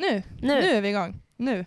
[0.00, 0.48] Nu, Nu.
[0.48, 1.20] nu är vi igång.
[1.36, 1.64] Nu.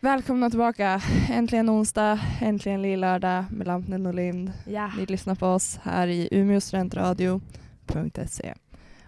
[0.00, 1.02] Välkomna tillbaka.
[1.30, 4.52] Äntligen onsdag, äntligen lillördag med Lampnen och Lind.
[4.66, 4.92] Ja.
[4.98, 8.54] Ni lyssnar på oss här i Umeå studentradio.se.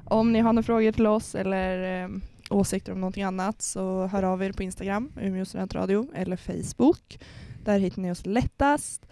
[0.05, 2.09] Om ni har några frågor till oss eller eh,
[2.51, 7.19] åsikter om någonting annat så hör av er på Instagram, Umeå studentradio, eller Facebook.
[7.65, 9.07] Där hittar ni oss lättast.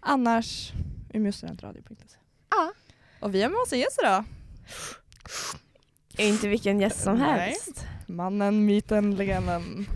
[0.00, 0.72] Annars,
[1.14, 2.18] umeåstudentradio.se.
[2.50, 2.72] Ja.
[3.20, 4.00] Och vi har med oss en gäst
[6.18, 6.28] idag.
[6.28, 7.40] Inte vilken gäst som Nej.
[7.40, 7.86] helst.
[8.06, 9.86] Mannen, myten, legenden.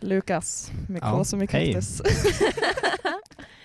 [0.00, 2.02] Lukas med Ja, K som i kaktus.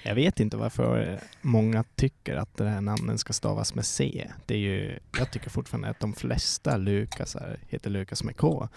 [0.05, 4.31] Jag vet inte varför många tycker att det här namnen ska stavas med C.
[4.45, 8.67] Det är ju, jag tycker fortfarande att de flesta Lukasar heter Lukas med K.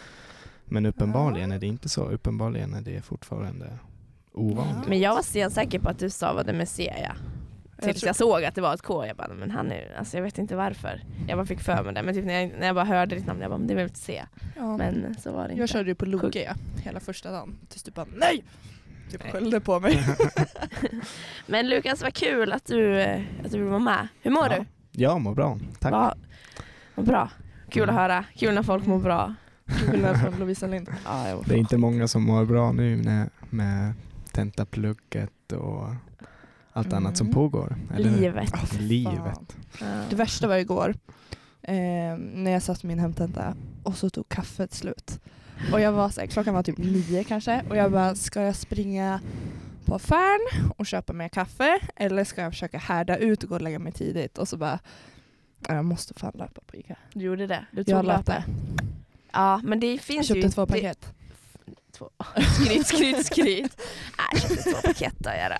[0.64, 2.04] Men uppenbarligen är det inte så.
[2.04, 3.78] Uppenbarligen är det fortfarande
[4.32, 4.88] ovanligt.
[4.88, 7.14] Men jag var stensäker på att du stavade med C ja.
[7.82, 9.06] Tills tror- jag såg att det var ett K.
[9.06, 11.00] Jag bara, men han är alltså jag vet inte varför.
[11.28, 12.02] Jag bara fick för mig det.
[12.02, 13.86] Men typ när jag, när jag bara hörde ditt namn, jag bara, men det väl
[13.86, 14.22] ett C.
[14.56, 14.76] Ja.
[14.76, 15.60] Men så var det inte.
[15.62, 17.59] jag körde ju på Loke hela första dagen.
[17.68, 18.45] Tills du bara nej!
[19.10, 20.04] Typ skällde på mig.
[21.46, 24.08] Men Lukas, vad kul att du, eh, att du vill vara med.
[24.23, 24.64] Hur mår Ja, du?
[25.02, 25.58] Jag mår bra.
[25.80, 25.92] Tack.
[25.92, 26.18] Vad
[26.95, 27.30] vad bra.
[27.70, 28.01] Kul att Mm.
[28.02, 28.24] höra.
[28.36, 29.34] Kul när folk mår bra.
[29.66, 30.88] Skillnad från Lovisa Lind.
[31.04, 33.92] Ja, jag Det är inte många som mår bra nu med, med
[34.32, 35.88] tentaplugget och
[36.77, 36.96] allt Mm.
[37.07, 37.77] annat som pågår.
[37.95, 38.10] eller?
[38.10, 38.51] Livet.
[38.51, 38.79] Fan.
[38.87, 39.57] Livet.
[39.80, 39.87] Ja.
[40.10, 40.95] Det värsta var igår
[41.63, 41.74] eh,
[42.19, 45.21] när jag satt min hemtenta och så tog kaffet slut.
[45.73, 48.57] Och jag var så här, klockan var typ nio kanske och jag bara, ska jag
[48.57, 49.21] springa
[49.85, 53.63] på affären och köpa mer kaffe eller ska jag försöka härda ut och gå och
[53.63, 54.38] lägga mig tidigt?
[54.38, 54.79] Och så bara,
[55.69, 56.97] "Ja, jag måste fan löpa på Ica.
[57.15, 57.66] Du gjorde det?
[57.73, 58.32] Du Jag tog löpte.
[58.32, 58.45] löpet?
[59.32, 60.49] Ja, men det Jag finns köpte ju...
[60.51, 61.13] två det- paket.
[61.98, 62.10] Två.
[62.60, 63.80] Skryt, skryt, skryt.
[64.32, 65.58] Nej, köpte två paket då, göra.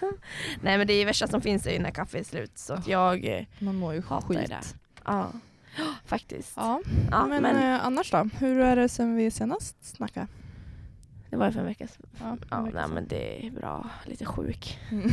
[0.62, 2.58] Nej men det är värsta som finns är ju när kaffe är slut.
[2.58, 4.48] Så att jag, Man mår ju Hatar skit.
[4.48, 4.60] det.
[5.04, 5.32] ja.
[6.06, 6.52] Faktiskt.
[6.56, 8.28] Ja, Ja, men, men, eh, annars då?
[8.38, 10.26] Hur är det sen vi senast snackade?
[11.34, 12.06] Det var ju för en vecka sedan.
[12.20, 13.90] Ja, Ja, nej, men det är bra.
[14.04, 14.78] Lite sjuk.
[14.90, 15.10] Mm.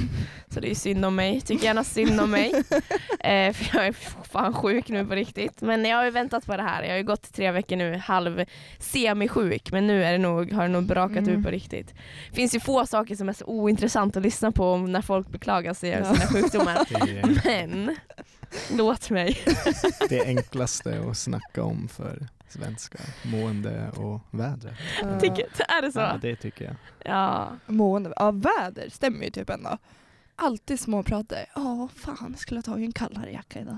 [0.49, 1.41] Så det är synd om mig.
[1.41, 2.51] Tycker gärna synd om mig.
[3.19, 3.91] eh, för jag är
[4.31, 5.61] fan sjuk nu på riktigt.
[5.61, 6.83] Men jag har ju väntat på det här.
[6.83, 8.45] Jag har ju gått tre veckor nu, halv
[8.79, 9.71] semi-sjuk.
[9.71, 11.39] Men nu är det nog, har det nog brakat Mm.
[11.39, 11.93] ur på riktigt.
[12.29, 15.73] Det finns ju få saker som är så ointressant att lyssna på när folk beklagar
[15.73, 16.15] sig över Ja.
[16.15, 16.77] sina sjukdomar.
[17.45, 17.95] Men,
[18.71, 19.37] låt mig.
[20.09, 23.01] det enklaste att snacka om för svenskar.
[23.31, 24.77] Mående och vädret.
[25.01, 25.19] Ja.
[25.19, 25.99] Tycker, är det så?
[25.99, 26.75] Ja, det tycker jag.
[27.05, 27.49] Ja.
[27.67, 29.77] Mående, ja väder stämmer ju typ ändå.
[30.35, 31.45] Alltid småpratar.
[31.55, 33.77] Ja, fan skulle jag tagit en kallare jacka idag.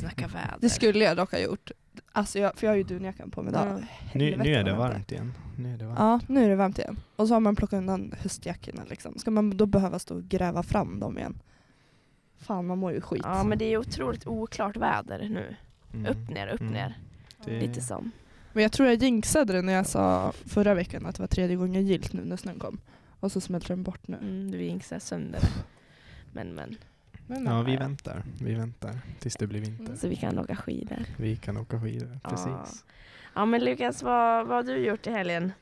[0.00, 0.56] Snacka väder.
[0.60, 1.70] Det skulle jag dock ha gjort.
[2.12, 3.66] Alltså jag, för jag har ju dunjackan på mig idag.
[3.66, 3.84] Mm.
[4.14, 5.32] Nu, nu är det varmt varmt igen.
[5.58, 5.98] Nu är det varmt.
[5.98, 6.96] Ja, nu är det varmt igen.
[7.16, 9.18] Och så har man plockat undan höstjackorna liksom.
[9.18, 11.38] Ska man då behöva stå och gräva fram dem igen?
[12.38, 13.22] Fan, man mår ju skit.
[13.24, 15.56] Ja men det är otroligt oklart väder nu.
[15.94, 16.06] Mm.
[16.12, 16.72] Upp ner, upp Mm.
[16.72, 16.98] ner.
[17.44, 18.10] Det- Lite som.
[18.52, 21.56] Men jag tror jag jinxade det när jag sa förra veckan att det var tredje
[21.56, 22.80] gången gilt nu när snön kom.
[23.20, 24.16] Och så smälter den bort nu.
[24.16, 25.40] Mm, du jinxar sönder.
[26.32, 26.76] Men men.
[27.26, 27.78] Men, Ja, vi Ja.
[27.78, 28.22] väntar.
[28.40, 29.96] Vi väntar tills det blir vinter.
[29.96, 31.04] Så vi kan åka skidor.
[31.18, 32.18] Vi kan åka skidor.
[32.22, 32.30] Ja.
[32.30, 32.84] Precis.
[33.34, 35.52] Ja men Lukas, vad, vad har du gjort i helgen?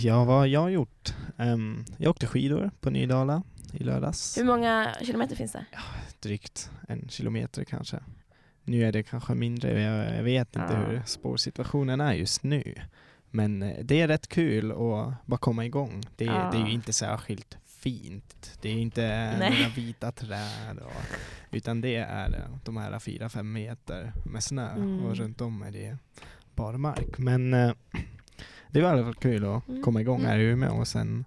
[0.00, 1.14] Ja, vad jag har gjort?
[1.38, 3.42] Ehm, jag åkte skidor på Nydala
[3.72, 4.38] i lördags.
[4.38, 5.64] Hur många kilometer finns det?
[6.20, 7.98] Drygt en kilometer kanske.
[8.64, 9.80] Nu är det kanske mindre.
[10.16, 10.78] Jag, vet inte Ja.
[10.78, 12.74] hur spårsituationen är just nu.
[13.30, 16.02] Men eh, det är rätt kul att bara komma igång.
[16.16, 16.48] Det, Ja.
[16.52, 18.58] det är ju inte särskilt fint.
[18.62, 19.00] Det är inte
[19.38, 19.50] Nej.
[19.58, 20.78] några vita träd.
[20.84, 20.92] Och,
[21.50, 25.04] utan det är eh, de här fyra fem meter med snö Mm.
[25.04, 25.96] och runt om är det
[26.54, 27.18] barmark.
[27.18, 27.72] Men eh,
[28.70, 29.82] det var i alla fall kul att Mm.
[29.82, 31.24] komma igång här i Umeå och sen,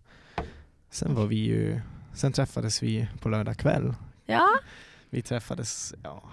[0.89, 1.79] sen var vi ju
[2.13, 3.93] Sen träffades vi på lördag kväll.
[4.25, 4.47] Ja,
[5.09, 6.23] Vi träffades, ja,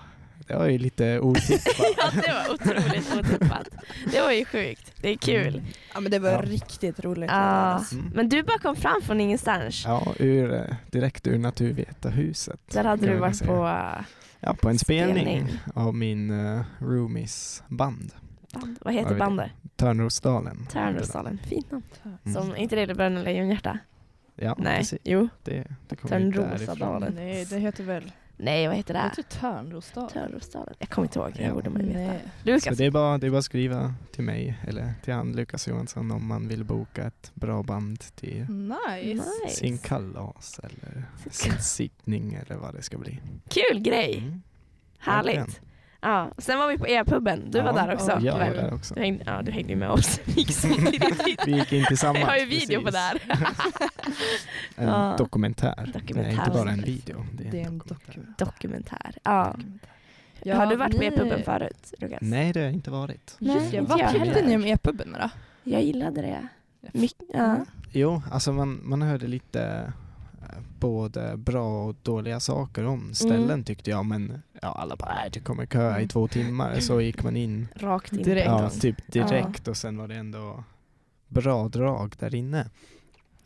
[0.48, 1.76] det var ju lite otippat.
[1.98, 3.68] ja det var otroligt otippat.
[4.12, 4.92] Det var ju sjukt.
[5.00, 5.62] Det är kul.
[5.94, 6.42] Ja men det var Ja.
[6.42, 7.30] riktigt roligt.
[7.30, 7.84] Ja.
[7.92, 8.10] Mm.
[8.14, 9.82] Men du bara kom fram från ingenstans.
[9.86, 12.60] Ja, ur, eh, direkt ur Naturvetarhuset.
[12.72, 13.70] Där hade du varit på
[14.40, 15.58] Ja, på en spelning, spelning.
[15.74, 18.12] av min uh, roomies band.
[18.54, 18.78] band.
[18.80, 19.50] Vad heter bandet?
[19.76, 20.66] Törnrosdalen.
[20.72, 21.38] Törnrosdalen.
[21.48, 21.84] Fint namn.
[22.24, 22.34] Mm.
[22.34, 23.78] Som, inte det Bröderna Lejonhjärta?
[24.36, 24.98] Ja, Nej, precis.
[25.04, 25.28] jo.
[25.44, 27.12] Det, det Törnrosadalen.
[27.14, 29.22] Nej det heter väl Nej, vad heter det det?
[29.22, 30.10] heter Törnrosdal.
[30.10, 30.74] Törnrosdalen.
[30.78, 31.54] Jag kommer inte ihåg, jag Ja.
[31.54, 32.14] borde man ju veta.
[32.42, 35.68] Lukas, det är, bara, det är bara att skriva till mig eller till han Lukas
[35.68, 39.14] Johansson om man vill boka ett bra band till Nice.
[39.44, 39.56] Nice.
[39.56, 43.20] sin kalas eller sin sittning eller vad det ska bli.
[43.48, 44.18] kul grej.
[44.18, 44.42] Mm.
[44.98, 45.60] Härligt.
[46.02, 46.30] Ja.
[46.38, 47.50] Sen var vi på E-puben.
[47.50, 48.10] Du Ja, var där också.
[48.10, 48.94] ja, Jag var där också.
[48.94, 50.20] Du hängde, ja, du hängde ju med oss.
[50.36, 51.40] Gick samtidigt dit.
[51.46, 52.18] Vi gick in tillsammans.
[52.20, 53.00] Jag har ju video på precis.
[53.26, 53.48] det här.
[54.76, 55.14] En Ja.
[55.18, 55.90] dokumentär.
[55.94, 56.22] Dokumentär.
[56.30, 57.26] Det är inte bara en video.
[57.32, 58.34] Det är, Det är en en dokumentär.
[58.38, 58.44] dokumentär.
[58.44, 59.14] Dokumentär.
[59.22, 59.56] Ja.
[60.42, 62.18] Ja, har du varit ni- med i puben förut Lukas?
[62.20, 63.36] Nej, det har jag inte varit.
[63.38, 65.30] Nej, vad jag tyckte ni om e-puben då?
[65.64, 66.48] Jag gillade det.
[66.92, 67.56] Mycket, ja.
[67.92, 69.92] Jo, alltså man, man hörde lite
[70.42, 73.64] eh, både bra och dåliga saker om ställen Mm.
[73.64, 74.06] tyckte jag.
[74.06, 76.08] Men ja, alla bara, "Nej, det kommer köa i Mm.
[76.08, 76.80] två timmar.
[76.80, 78.22] Så gick man in Rakt in.
[78.22, 78.46] Direkt.
[78.46, 78.70] ja, Ja.
[78.80, 80.64] typ direkt och sen var det ändå
[81.28, 82.70] bra drag där inne.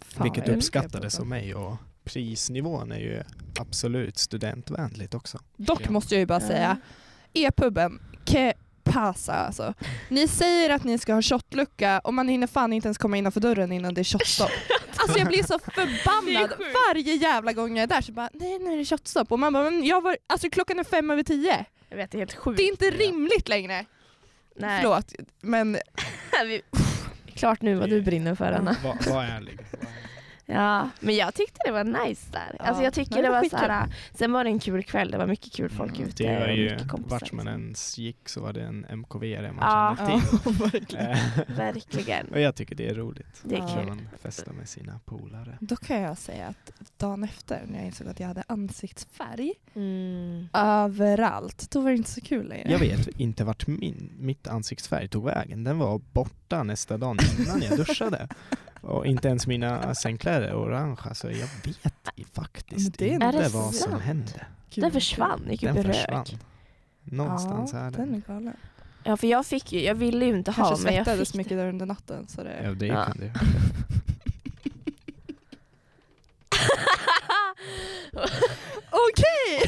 [0.00, 3.22] Fan, vilket uppskattades av mig och prisnivån är ju
[3.60, 5.38] absolut studentvänligt också.
[5.56, 5.90] Dock Ja.
[5.90, 6.48] måste jag ju bara Ja.
[6.48, 6.76] säga,
[7.32, 8.52] e-puben, que
[8.84, 9.74] pasa alltså.
[10.08, 13.40] Ni säger att ni ska ha shotlucka och man hinner fan inte ens komma innanför
[13.40, 14.50] dörren innan det är shotstopp.
[14.98, 16.52] Alltså jag blir så förbannad
[16.88, 19.52] varje jävla gång jag är där så bara nej nu är det shotstopp och man
[19.52, 21.64] bara men jag var, alltså klockan är fem över tio.
[21.88, 22.56] Jag vet, det är helt sjukt.
[22.56, 23.84] Det är inte rimligt längre.
[24.56, 24.82] Nej.
[24.82, 25.72] Förlåt men
[26.46, 26.62] Vi-
[27.34, 28.76] Klart nu vad du brinner för Anna.
[28.84, 29.58] Var, var ärlig.
[29.72, 30.15] Var ärlig.
[30.48, 32.56] Ja, men jag tyckte det var nice där.
[32.58, 34.82] Ja, Alltså jag tycker nej, det det var var såhär, sen var det en kul
[34.82, 36.22] kväll, det var mycket kul folk Mm, ute.
[36.22, 36.76] Det var ju,
[37.08, 37.48] vart man liksom.
[37.62, 39.96] ens gick så var det en MKV-are man Ja.
[39.98, 40.38] kände till.
[40.44, 41.10] ja, verkligen.
[41.10, 42.28] Eh, Verkligen.
[42.28, 43.40] och jag tycker det är roligt.
[43.42, 43.74] Det är Ja.
[43.76, 43.86] Kul.
[43.88, 45.58] man festar med sina polare.
[45.60, 50.48] Då kan jag säga att dagen efter när jag insåg att jag hade ansiktsfärg Mm.
[50.52, 52.70] överallt, då var det inte så kul längre.
[52.72, 55.64] Jag vet inte vart min, mitt ansiktsfärg tog vägen.
[55.64, 58.28] Den var borta nästa dag innan jag duschade.
[58.86, 61.34] Och inte ens mina sängkläder är orangea så jag
[61.64, 64.46] vet i- faktiskt det inte Är det vad som hände.
[64.70, 64.82] Kul.
[64.82, 66.24] Den försvann, gick upp i försvann.
[66.24, 66.36] rök.
[67.02, 68.14] Någonstans ja, är den den.
[68.14, 68.56] är galen.
[69.04, 71.36] Ja för jag fick ju, jag ville ju inte Kanske ha men jag svettades fick
[71.38, 72.26] mycket där under natten.
[72.28, 72.60] Så det...
[72.64, 73.04] Ja, det Ja.
[73.04, 73.32] kan det.
[78.90, 79.62] Okej!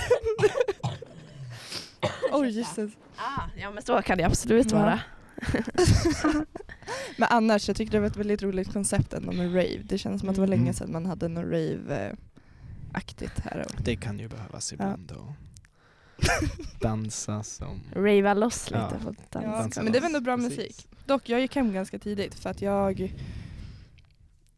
[2.33, 2.93] Oj Jesus.
[3.17, 4.79] ah, Ja men så kan det absolut Ja.
[4.79, 5.01] vara.
[7.17, 9.79] Men annars, jag tyckte det var ett väldigt roligt koncept ändå med rave.
[9.85, 10.59] Det känns som att det var Mm.
[10.61, 13.67] länge sedan man hade något rave-aktigt här.
[13.67, 13.83] Och...
[13.83, 15.11] Det kan ju behövas ibland.
[15.13, 15.33] Och
[16.81, 17.81] dansa som...
[17.95, 18.99] Ravea loss lite Ja.
[19.05, 19.85] på Ja, dansen.
[19.85, 20.59] men det var ändå bra Precis.
[20.59, 20.87] musik.
[21.07, 23.15] Dock, jag gick hem ganska tidigt för att jag...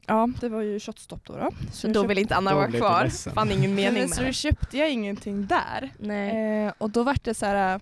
[0.07, 1.37] Ja, det var ju shotstopp då.
[1.37, 1.51] då.
[1.73, 3.09] Så då vill inte Anna Då vara kvar.
[3.35, 4.33] Fann ingen mening men med Så då det.
[4.33, 5.91] köpte jag ingenting där.
[5.99, 6.65] Nej.
[6.67, 7.81] Eh, och då var det så här,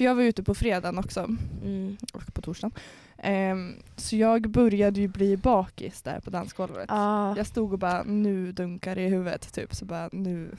[0.00, 1.20] för jag var ute på fredagen också
[1.64, 1.96] Mm.
[2.12, 2.72] och på torsdagen.
[3.18, 6.84] Ehm, så jag började ju bli bakis där på dansgolvet.
[6.88, 7.36] Ja.
[7.36, 10.50] Jag stod och bara nu dunkar det i huvudet typ så bara nu,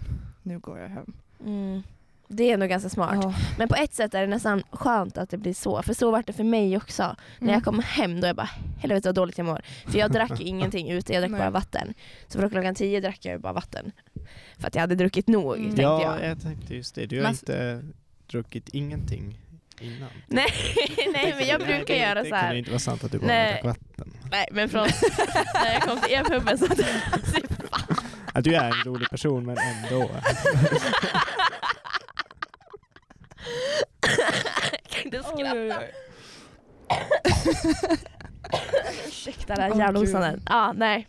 [0.44, 1.14] nu går jag hem.
[1.46, 1.84] Mm.
[2.28, 3.20] Det är nog ganska smart.
[3.24, 3.34] Ja.
[3.58, 5.82] Men på ett sätt är det nästan skönt att det blir så.
[5.84, 7.04] För så var det för mig också.
[7.04, 7.54] När Mm.
[7.54, 8.50] jag kom hem då jag bara
[8.80, 9.62] helvete vad dåligt jag mår.
[9.88, 11.40] För jag drack ju ingenting ute, jag drack Nej.
[11.40, 11.94] bara vatten.
[12.28, 13.92] Så från klockan tio drack jag ju bara vatten.
[14.58, 15.64] För att jag hade druckit nog Mm.
[15.66, 16.30] tänkte Ja, jag.
[16.32, 17.06] jag tänkte just det.
[17.06, 17.84] Du har Men- inte
[18.31, 19.39] druckit ingenting
[19.80, 20.10] innan.
[20.28, 20.48] Nej,
[21.13, 22.54] nej men jag Nej, brukar det, göra det så kan ju här.
[22.54, 23.51] inte vara sant att du bara Nej.
[23.63, 24.13] drack vatten.
[24.31, 24.88] Nej men från
[25.54, 26.80] när jag kom till e-puben så att
[28.33, 30.07] Att du är en rolig person men ändå.
[34.89, 35.56] kan inte Oj, skratta.
[35.56, 35.92] oj, oj.
[39.07, 39.98] Ursäkta det här gud.
[40.04, 40.39] osannet.
[40.45, 41.07] Ja, nej.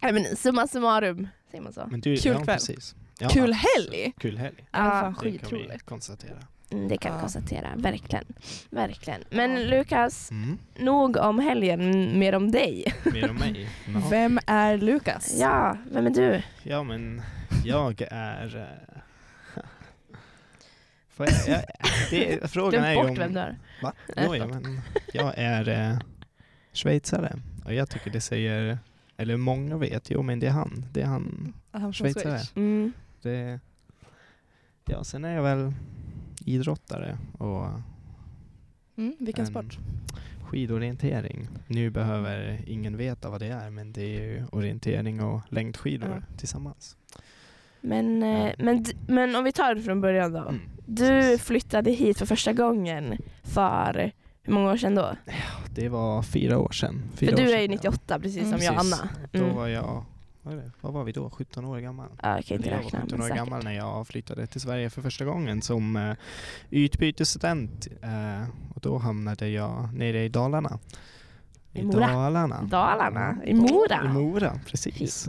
[0.00, 1.86] nej men summa summarum, säger man så?
[1.90, 2.56] Men du, Kul ja, kväll.
[2.56, 2.94] Precis.
[3.22, 4.12] Ja, Kul helg!
[4.18, 4.54] Kul helg.
[4.70, 6.36] Ja, fan Det kan vi konstatera.
[6.70, 7.20] Mm, det kan Ja.
[7.20, 8.24] konstatera, verkligen.
[8.70, 9.20] Verkligen.
[9.30, 9.58] Men Ja.
[9.68, 10.58] Lukas, Mm.
[10.78, 12.94] nog om helgen, mer om dig.
[13.12, 13.68] Mer om mig.
[13.94, 14.02] Ja.
[14.10, 15.34] Vem är Lukas?
[15.38, 16.42] Ja, vem är du?
[16.62, 17.22] Ja men
[17.64, 18.56] jag är...
[18.56, 19.62] eh,
[21.26, 21.62] jag, jag,
[22.10, 23.14] det, frågan är ju om...
[23.14, 23.58] vem du är.
[23.82, 23.92] Va?
[24.16, 24.80] Ja, men
[25.12, 25.98] jag är eh,
[26.72, 28.78] schweizare och jag tycker det säger,
[29.16, 32.22] eller många vet, jo men det är han, det är han, Han schweizare.
[32.38, 32.56] Schweiz.
[32.56, 32.92] Mm.
[33.22, 33.60] Det,
[34.84, 35.72] ja sen är jag väl
[36.46, 37.66] idrottare och
[38.96, 39.78] Mm, vilken en sport?
[40.44, 41.48] skidorientering.
[41.66, 46.96] Nu behöver ingen veta vad det är men det är ju orientering och längdskidor tillsammans.
[47.80, 48.52] Men, eh, Ja.
[48.58, 50.38] men, d- men om vi tar det från början då.
[50.38, 50.60] Mm.
[50.86, 54.12] Du flyttade hit för första gången för
[54.42, 55.16] hur många år sedan då?
[55.74, 57.02] Det var fyra år sedan.
[57.14, 57.70] Fyra för du är ju ja.
[57.70, 58.58] 98 precis Mm.
[58.58, 58.80] som jag och.
[58.80, 59.08] Anna.
[59.32, 59.56] Då Mm.
[59.56, 60.04] var jag,
[60.42, 60.70] vad, är det?
[60.80, 61.30] vad var vi då?
[61.30, 62.08] 17 år gammal.
[62.22, 63.36] Ja, jag kan inte jag var räkna 17 men år säkert.
[63.44, 66.14] gammal när jag flyttade till Sverige för första gången som uh,
[66.70, 67.86] utbytesstudent.
[68.02, 68.42] eh,
[68.74, 70.78] och då hamnade jag nere i Dalarna.
[71.72, 72.06] I Mora.
[72.12, 72.62] Dalarna.
[72.62, 74.04] Dalarna, i Mora.
[74.04, 75.28] I Mora, precis.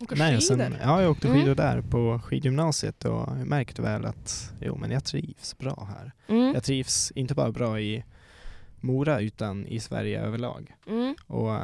[0.00, 0.78] Åker nej, och sen, skidor?
[0.82, 1.40] ja, jag åkte Mm.
[1.40, 6.12] skidor där på skidgymnasiet och jag märkte väl att jo, men jag trivs bra här.
[6.28, 6.54] Mm.
[6.54, 8.04] Jag trivs inte bara bra i
[8.80, 10.74] Mora utan i Sverige överlag.
[10.86, 11.14] Mm.
[11.26, 11.58] Och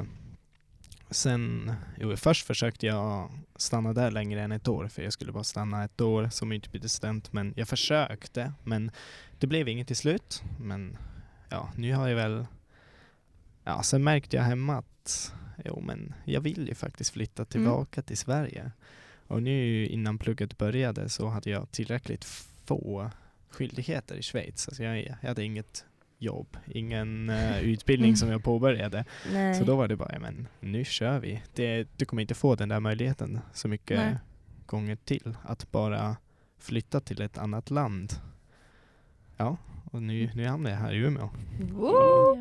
[1.11, 5.45] sen, jo, först försökte jag stanna där längre än ett år för jag skulle bara
[5.45, 8.91] stanna ett år som utbytesstudent men jag försökte men
[9.39, 10.43] det blev inget till slut.
[10.61, 10.97] Men
[11.49, 12.47] ja, nu har jag väl,
[13.65, 15.33] ja sen märkte jag hemma att
[15.65, 18.73] jo men jag vill ju faktiskt flytta tillbaka till Sverige.
[19.27, 22.25] Och nu innan plugget började så hade jag tillräckligt
[22.65, 23.11] få
[23.51, 24.69] skyldigheter i Schweiz.
[24.69, 25.85] Alltså jag, jag hade inget
[26.19, 29.05] jobb, ingen uh, utbildning som jag påbörjade.
[29.33, 29.55] Nej.
[29.55, 31.43] Så då var det bara, ja, men nu kör vi.
[31.55, 34.17] Det, du kommer inte få den där möjligheten så mycket Nej.
[34.67, 35.37] gånger till.
[35.43, 36.17] Att bara
[36.59, 38.13] flytta till ett annat land.
[39.37, 39.57] Ja,
[39.93, 41.29] och nu, nu hamnar jag här i Umeå.
[41.81, 42.37] Ja.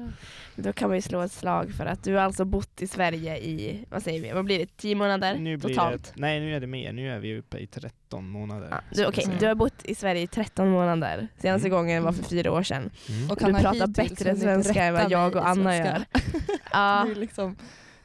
[0.56, 3.86] Då kan vi slå ett slag för att du har alltså bott i Sverige i,
[3.90, 6.04] vad säger vi, vad blir det, 10 månader Nu blir totalt?
[6.16, 6.94] det, nej, nu är det mer.
[6.94, 8.82] Nu är vi uppe i 13 månader.
[8.92, 9.38] Du, vi okej, säga.
[9.40, 11.28] du har bott i Sverige i 13 månader.
[11.38, 11.78] Senaste Mm.
[11.78, 12.90] gången var för fyra år sedan.
[13.10, 13.32] Mm.
[13.32, 16.06] Och Du han pratar bättre svenska än vad jag och Anna gör.
[16.72, 17.56] Ja, Det är liksom,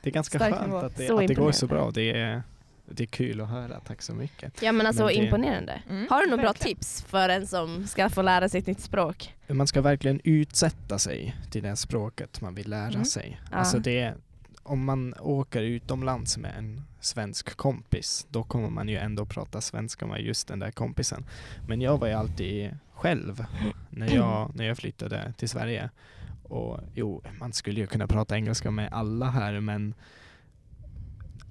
[0.02, 1.90] Det är ganska skönt att det, att det går så bra.
[1.90, 2.42] Det är,
[2.92, 3.80] det är kul att höra.
[3.80, 4.62] Tack så mycket.
[4.62, 5.82] ja men alltså Men det- imponerande.
[5.90, 8.80] Mm, Har du några bra tips för en som ska få lära sig ett nytt
[8.80, 9.34] språk?
[9.48, 13.04] Man ska verkligen utsätta sig till det språket man vill lära Mm.
[13.04, 13.40] sig.
[13.50, 13.56] Ja.
[13.56, 14.14] Alltså det,
[14.62, 20.06] om man åker utomlands med en svensk kompis, då kommer man ju ändå prata svenska
[20.06, 21.24] med just den där kompisen.
[21.68, 23.44] Men jag var ju alltid själv
[23.90, 25.90] när jag, när jag flyttade till Sverige.
[26.42, 29.94] Och jo, man skulle ju kunna prata engelska med alla här, men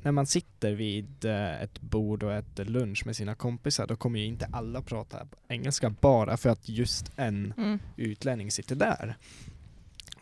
[0.02, 4.20] när man sitter vid eh, ett bord och äter lunch med sina kompisar, då kommer
[4.20, 7.80] ju inte alla prata engelska bara för att just en Mm.
[7.98, 9.18] utlänning sitter där.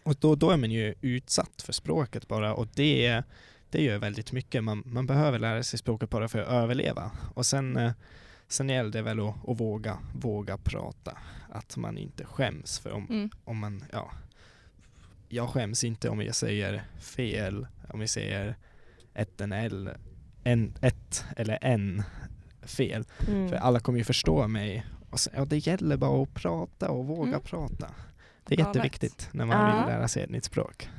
[0.03, 3.23] Och då, då är man ju utsatt för språket bara och det,
[3.69, 4.63] det gör väldigt mycket.
[4.63, 7.11] Man, man behöver lära sig språket bara för att överleva.
[7.33, 7.91] Och sen, eh,
[8.47, 11.17] sen gäller det väl att, att våga, våga prata.
[11.49, 13.29] Att man inte skäms för om, Mm.
[13.43, 14.11] om man, ja.
[15.29, 18.55] Jag skäms inte om jag säger fel, om jag säger
[19.21, 19.89] ett en L,
[20.43, 22.03] en, ett eller en
[22.61, 23.05] fel.
[23.27, 23.49] Mm.
[23.49, 24.85] För alla kommer ju förstå mig.
[25.09, 27.41] Och sen, ja, det gäller bara att prata och våga Mm.
[27.41, 27.89] prata.
[28.45, 29.77] Det är Ja, jätteviktigt när man Ja.
[29.85, 30.89] vill lära sig ett nytt språk.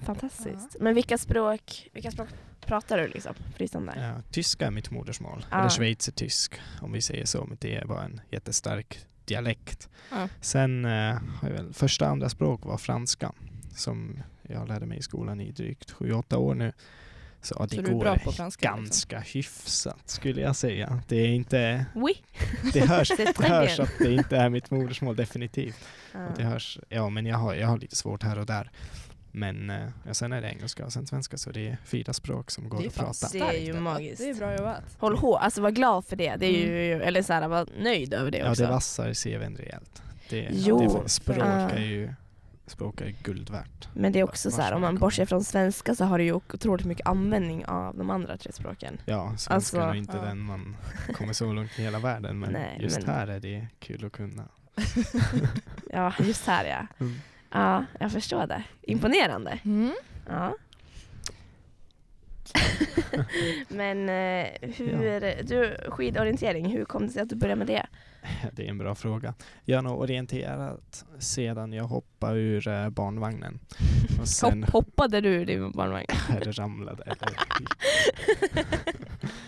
[0.00, 0.76] Fantastiskt.
[0.80, 2.28] Men vilka språk, vilka språk
[2.60, 3.34] pratar du liksom?
[3.56, 3.92] Flytande?
[3.96, 5.58] Ja, tyska är mitt modersmål, Ah.
[5.60, 9.88] eller schweizertysk om vi säger så, men det var en jättestark dialekt.
[10.10, 10.28] Ja.
[10.40, 10.90] Sen eh,
[11.40, 13.32] har jag väl, första andra språk var franska
[13.76, 16.72] som jag lärde mig i skolan i drygt 7-8 år nu.
[17.48, 18.84] Så, ja, det Så går bra på franska, liksom?
[18.84, 21.02] ganska hyfsat skulle jag säga.
[21.08, 22.12] Det är inte, Oui.
[22.72, 25.76] det hörs, det hörs att det inte är mitt modersmål definitivt.
[26.12, 26.26] Ja.
[26.26, 28.70] Och det hörs, ja men jag har, jag har lite svårt här och där.
[29.32, 32.50] Men eh, ja, sen är det engelska och sen svenska så det är fyra språk
[32.50, 33.28] som går att prata.
[33.32, 34.18] Det är ju magiskt.
[34.22, 34.82] Det är bra jobbat.
[34.98, 36.36] Håll hårt, alltså var glad för det.
[36.36, 38.62] det är ju, eller så här, var nöjd över det Ja också.
[38.62, 40.02] det vassar CVn rejält.
[40.30, 41.00] Det, Jo.
[41.04, 41.70] det, språk Ja.
[41.70, 42.14] är ju
[42.68, 43.88] språk är guld värt.
[43.94, 46.32] Men det är också så här, om man bortser från svenska så har du ju
[46.32, 48.98] otroligt mycket användning av de andra tre språken.
[49.04, 50.22] Ja, svenska Alltså, är inte ja.
[50.22, 50.76] den man
[51.14, 54.12] kommer så långt i hela världen men Nej, just men- här är det kul att
[54.12, 54.44] kunna.
[55.92, 56.86] Ja, just här ja.
[57.04, 57.20] Mm.
[57.50, 58.62] Ja, jag förstår det.
[58.82, 59.58] Imponerande.
[59.64, 59.92] Mm.
[60.28, 60.54] Ja.
[63.68, 67.86] Men eh, hur, du, skidorientering, hur kom det sig att du började med det?
[68.52, 69.34] Det är en bra fråga.
[69.64, 73.58] Jag har nog orienterat sedan jag hoppade ur eh, barnvagnen.
[74.20, 76.06] Och sen Hopp, hoppade du ur din barnvagn?
[76.36, 77.02] eller ramlade.
[77.02, 77.36] Eller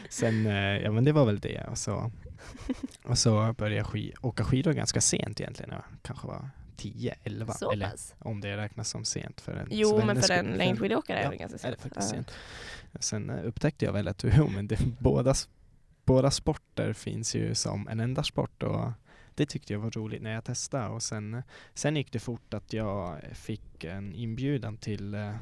[0.09, 1.66] Sen, eh, ja men det var väl det.
[1.71, 2.11] Och så,
[3.04, 5.71] och så började jag ski, åka skidor ganska sent egentligen.
[5.71, 8.14] Jag kanske var 10, 11 Så eller pass?
[8.18, 11.68] om det räknas som sent för en Jo, men för en längdskidåkare är det ganska
[11.68, 11.80] är det sent.
[11.94, 12.16] faktiskt Ja.
[12.16, 12.30] sent.
[13.00, 15.34] Sen eh, upptäckte jag väl att jo, men det, båda,
[16.04, 18.92] båda sporter finns ju som en enda sport och
[19.34, 21.42] det tyckte jag var roligt när jag testade och sen,
[21.75, 25.34] sen gick det fort att jag fick en inbjudan till eh,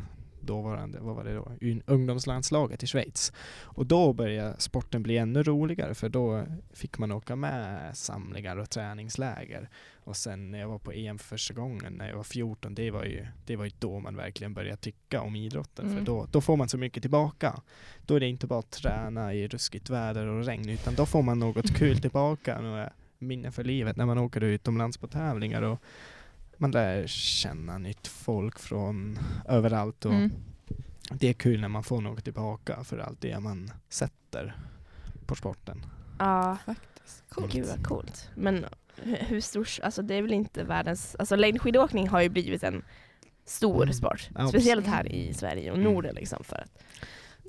[0.48, 3.32] dåvarande, vad var det då, Un- ungdomslandslaget i Schweiz.
[3.62, 8.70] Och då började sporten bli ännu roligare för då fick man åka med samlingar och
[8.70, 9.68] träningsläger.
[10.04, 12.90] Och sen när jag var på EM för första gången när jag var 14, det
[12.90, 15.84] var ju, det var ju då man verkligen började tycka om idrotten.
[15.84, 16.04] För Mm.
[16.04, 17.60] då, då får man så mycket tillbaka.
[18.06, 21.22] Då är det inte bara att träna i ruskigt väder och regn utan då får
[21.22, 22.60] man något kul tillbaka.
[22.60, 25.82] Några minnen för livet när man åker utomlands på tävlingar och
[26.58, 30.04] man lär känna nytt folk från överallt.
[30.04, 30.32] Och Mm.
[31.10, 34.56] Det är kul när man får något tillbaka för allt det man sätter
[35.26, 35.86] på sporten.
[36.18, 37.24] Ja, Faktiskt.
[37.28, 37.52] Coolt.
[37.52, 38.30] Gud vad coolt.
[38.34, 38.64] Men
[39.02, 42.84] hu- hur stor, alltså det är väl inte världens, alltså längdskidåkning har ju blivit en
[43.44, 43.92] stor Mm.
[43.94, 44.28] sport.
[44.34, 45.92] Ja, Speciellt här i Sverige och Mm.
[45.92, 46.44] Norden liksom.
[46.44, 46.82] För att.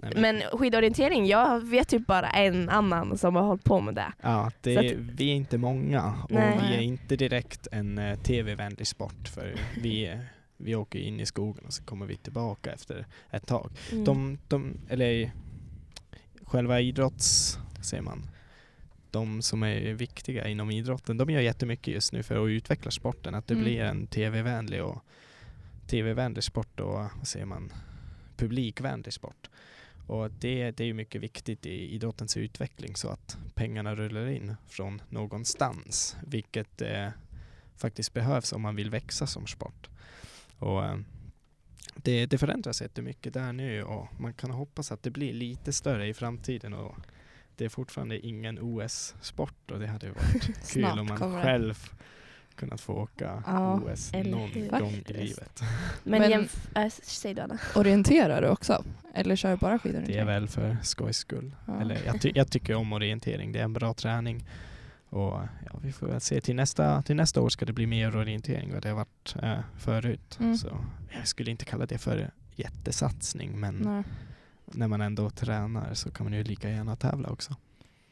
[0.01, 4.11] Nej, Men skidorientering, jag vet typ bara en annan som har hållit på med det.
[4.21, 6.59] Ja, det är, vi är inte många och Nej.
[6.61, 10.17] vi är inte direkt en eh, tv-vänlig sport för vi,
[10.57, 13.71] vi åker in i skogen och så kommer vi tillbaka efter ett tag.
[13.91, 14.03] Mm.
[14.05, 15.31] De, de, eller
[16.43, 18.29] själva idrotts, säger man,
[19.11, 23.35] de som är viktiga inom idrotten, de gör jättemycket just nu för att utveckla sporten,
[23.35, 23.63] att det Mm.
[23.63, 25.03] blir en tv-vänlig och
[25.87, 27.73] tv-vänlig sport och vad säger man,
[28.37, 29.48] publikvänlig sport.
[30.09, 34.55] Och det, det är ju mycket viktigt i idrottens utveckling så att pengarna rullar in
[34.67, 37.09] från någonstans, vilket eh,
[37.77, 39.89] faktiskt behövs om man vill växa som sport.
[40.59, 40.97] Och, eh,
[41.95, 46.07] det, det förändras jättemycket där nu och man kan hoppas att det blir lite större
[46.07, 46.73] i framtiden.
[46.73, 46.95] Och
[47.55, 51.89] det är fortfarande ingen OS-sport och det hade varit kul om man själv
[52.59, 54.69] kunnat få åka Ja, OS någon hur?
[54.79, 55.61] gång i livet.
[56.03, 56.49] Men, Men-
[56.85, 57.57] äh, säg du Anna.
[57.75, 58.83] Orienterar du också?
[59.13, 60.15] Eller kör du bara skidorientering?
[60.17, 61.55] Det är väl för skojs skull.
[61.65, 61.81] Ja.
[61.81, 64.45] Eller jag, ty- jag tycker om orientering, det är en bra träning.
[65.09, 68.15] Och ja, vi får väl se, till nästa, till nästa år ska det bli mer
[68.17, 70.37] orientering vad det har varit eh, förut.
[70.39, 70.57] Mm.
[70.57, 70.85] Så
[71.17, 74.03] jag skulle inte kalla det för jättesatsning men Nej.
[74.65, 77.55] när man ändå tränar så kan man ju lika gärna tävla också.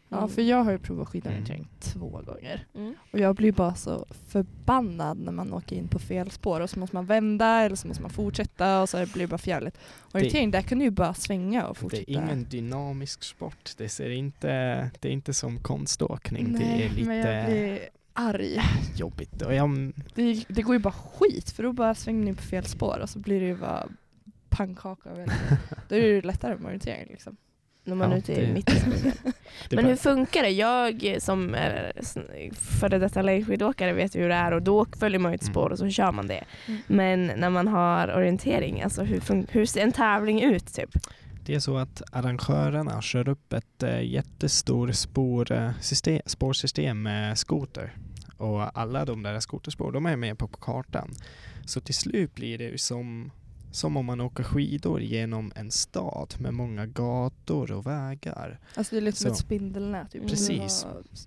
[0.10, 1.70] Ja, för jag har ju provat skidorientering Mm.
[1.80, 2.66] två gånger.
[2.76, 2.96] Mm.
[3.12, 6.80] Och jag blir bara så förbannad när man åker in på fel spår och så
[6.80, 9.78] måste man vända eller så måste man fortsätta och så blir det bara för jävligt.
[10.14, 12.12] Orientering, där kan du ju bara svänga och Det fortsätta.
[12.12, 13.72] är ingen dynamisk sport.
[13.78, 14.48] Det, ser inte,
[15.00, 16.54] det är inte som konståkning.
[16.54, 17.80] det Nej, är lite men jag blir
[18.14, 18.60] arg.
[18.96, 19.42] jobbigt.
[19.42, 22.66] Och jag, Det, det går ju bara skit för då bara svänger ni på fel
[22.66, 23.88] spår och så blir det ju bara
[24.50, 25.10] pannkaka.
[25.90, 27.38] Då är det ju lättare med orientering liksom.
[27.88, 28.76] När man Ja, är ute i det- mitten.
[29.70, 30.50] det Men hur funkar det?
[30.50, 31.92] Jag som är
[32.54, 35.54] före detta längdskidåkare vet hur det är och då följer man ett Mm.
[35.54, 36.44] spår och så kör man det.
[36.68, 36.82] Mm.
[36.88, 40.90] Men när man har orientering, alltså hur, hur ser en tävling ut typ?
[41.46, 47.94] Det är så att arrangörerna kör upp ett äh, jättestort spårsystem, spårsystem med skoter.
[48.38, 51.12] Och alla de där skoterspår, de är med på, kartan.
[51.66, 53.32] Så till slut blir det som,
[53.72, 58.60] som om man åker skidor genom en stad med många gator och vägar.
[58.76, 60.12] Alltså det är lite som ett spindelnät.
[60.12, 60.28] Typ.
[60.28, 60.86] Precis.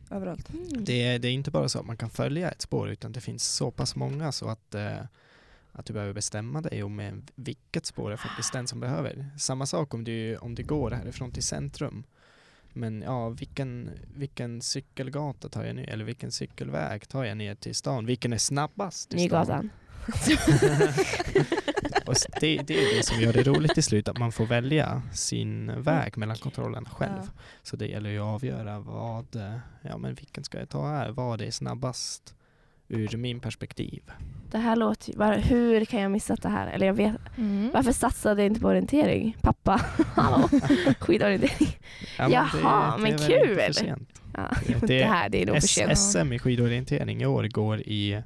[0.08, 0.48] Det Överallt.
[0.78, 3.20] Det, är- det är inte bara så att man kan följa ett spår utan det
[3.20, 4.96] finns så pass många så att, eh,
[5.72, 9.30] att du behöver bestämma dig om eh, vilket spår är faktiskt den som behöver.
[9.38, 12.04] Samma sak om du, om du går härifrån till centrum.
[12.72, 15.84] Men ja, vilken, vilken cykelgata tar jag nu?
[15.84, 18.06] Eller vilken cykelväg tar jag ner till stan?
[18.06, 19.70] Vilken är snabbast till stan?
[22.06, 25.02] Och det, det är det som gör det roligt till slut, att man får välja
[25.12, 27.12] sin väg mellan kontrollerna själv.
[27.24, 27.30] Ja.
[27.62, 31.10] Så det gäller ju att avgöra vad, eh, ja men vilken ska jag ta här?
[31.10, 32.34] Vad är snabbast
[32.88, 34.02] ur min perspektiv?
[34.50, 36.66] Det här låter ju, hur kan jag missa det här?
[36.66, 37.70] Eller jag vet, Mm.
[37.74, 39.36] varför satsade jag inte på orientering?
[39.40, 39.80] Pappa,
[40.14, 40.48] hallå,
[41.00, 41.68] skidorientering.
[42.18, 44.06] Ja, men Jaha, men är väl inte kul.
[44.34, 45.98] Ja, Det- det här det är nog för S- sent.
[45.98, 48.22] SM i skidorientering i år går i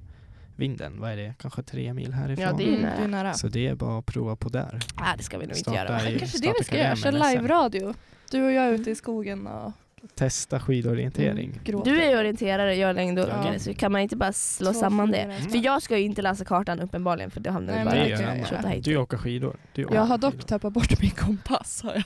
[0.56, 1.34] Vinden, vad är det?
[1.38, 2.44] Kanske tre mil härifrån.
[2.44, 2.96] Ja, det är nära.
[2.98, 3.34] det är nära.
[3.34, 4.78] Så det är bara att prova på där.
[5.00, 6.10] Nej, det ska vi nog inte Starta göra.
[6.10, 7.94] i- Kanske det vi ska göra, köra live-radio.
[8.30, 9.72] Du och jag ute i skogen och
[10.14, 11.46] Testa skidorientering.
[11.50, 11.90] mm, gråter.
[11.90, 13.58] Du är ju orienterare, jag är längdåkare, Ja.
[13.58, 15.18] så kan man inte bara slå Två samman det?
[15.18, 18.08] en För jag ska ju inte läsa kartan uppenbarligen för det hamnar Nej, bara det
[18.64, 18.84] jag hit.
[18.84, 19.56] Du åker skidor.
[19.72, 20.30] Du åker Jag har skidor.
[20.30, 21.82] dock tappat bort min kompass.
[21.82, 22.04] Har jag.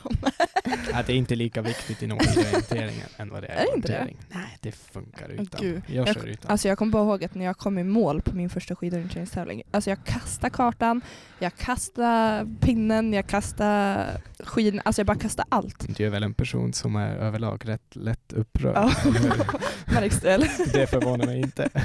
[0.93, 3.95] Ja, det är inte lika viktigt inom skidorientering än vad det är Är inte det?
[3.95, 4.19] orientering.
[4.29, 5.61] Nej, det funkar utan.
[5.61, 5.83] Gud.
[5.87, 6.51] Jag Jag- utan.
[6.51, 9.63] Alltså jag kommer bara ihåg att när jag kom i mål på min första skidorienteringstävling,
[9.71, 11.01] alltså jag kastade kartan,
[11.39, 14.07] jag kastade pinnen, jag kastade
[14.41, 15.97] skidorna, alltså jag bara kastade allt.
[15.97, 18.77] Du är väl en person som är överlag rätt lätt upprörd?
[18.77, 18.93] Ja.
[19.05, 19.95] eller hur?
[19.95, 20.39] Märks det
[20.73, 21.69] det förvånar mig inte.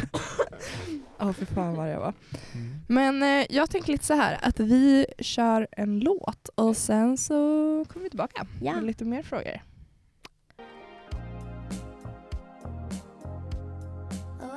[1.18, 2.14] Ja för fan vad jag var.
[2.54, 2.76] Mm.
[2.88, 7.34] Men eh, jag tänker lite så här att vi kör en låt och sen så
[7.90, 8.76] kommer vi tillbaka Ja.
[8.76, 9.62] med lite mer frågor.
[14.42, 14.54] Oh.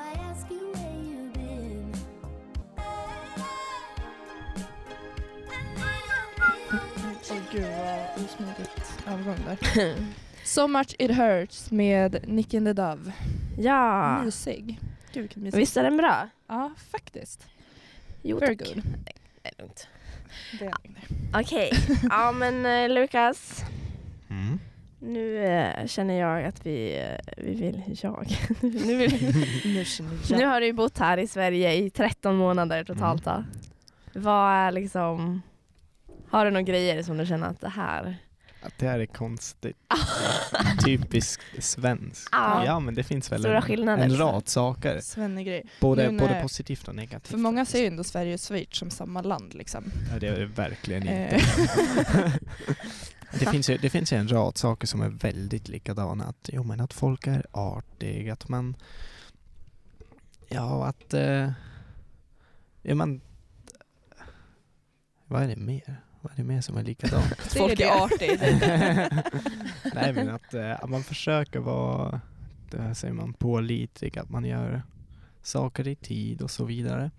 [7.31, 9.97] Åh gud vad osmidigt övergång där.
[10.47, 13.13] So much it hurts med Nick and the Dove.
[13.59, 14.81] ja, Mysig.
[15.13, 15.59] Gud vilken mysig.
[15.59, 16.29] visst är den bra?
[16.49, 17.47] Ja faktiskt.
[18.23, 18.69] Jo Very tack.
[18.75, 18.83] good.
[19.43, 19.89] Det är lugnt.
[20.59, 20.73] Det är.
[21.41, 21.71] Okej,
[22.11, 23.65] ja men eh, Lukas,
[24.31, 24.59] Mm.
[25.01, 28.27] nu eh, känner jag att vi, eh, vi vill, jag,
[28.61, 29.35] nu, vill,
[30.31, 33.45] Nu har du ju bott här i Sverige i 13 månader totalt då.
[34.15, 35.43] Vad är liksom,
[36.31, 38.17] har du några grejer som du känner att det här,
[38.67, 39.77] Att det här är konstigt.
[40.85, 42.29] Typiskt svenskt.
[42.33, 42.65] Ja.
[42.65, 45.01] Ja men det finns väl Stora en, en rad saker.
[45.01, 45.63] Svennegrej.
[45.81, 47.31] Både, Nu både positivt och negativt.
[47.31, 49.85] För många ser ju ändå Sverige och Schweiz som samma land liksom.
[50.13, 51.35] Ja, det är det verkligen Eh.
[51.35, 51.45] inte.
[53.39, 56.25] det, finns ju, det finns ju en rad saker som är väldigt likadana.
[56.25, 58.77] Att, jo, men att folk är artiga, att man...
[60.49, 61.15] Ja, att...
[61.15, 61.51] Eh,
[62.83, 63.21] ja, man,
[65.27, 66.01] vad är det mer?
[66.27, 67.29] Vad är det mer som är likadant?
[67.53, 68.41] Det Folk är artigt.
[69.95, 72.21] Nej men att, eh, att man försöker vara,
[72.71, 74.83] det säger man, pålitlig, att man gör
[75.43, 77.11] saker i tid och så vidare.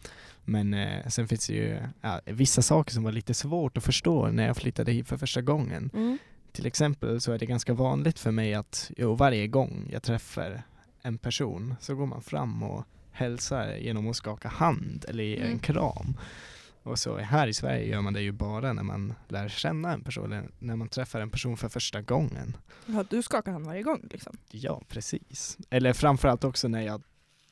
[0.46, 4.28] Men eh, sen finns det ju ja, vissa saker som var lite svårt att förstå
[4.28, 5.90] när jag flyttade hit för första gången.
[5.94, 6.18] mm.
[6.52, 10.62] till exempel så är det ganska vanligt för mig att jo, varje gång jag träffar
[11.02, 15.52] en person så går man fram och hälsar genom att skaka hand eller ge Mm.
[15.52, 16.18] en kram.
[16.88, 20.02] Och så här i Sverige gör man det ju bara när man lär känna en
[20.04, 22.58] person, eller när man träffar en person för första gången.
[22.86, 24.38] Ja, du skakar hand varje gång liksom.
[24.52, 25.58] Ja, precis.
[25.70, 27.02] Eller framförallt också när jag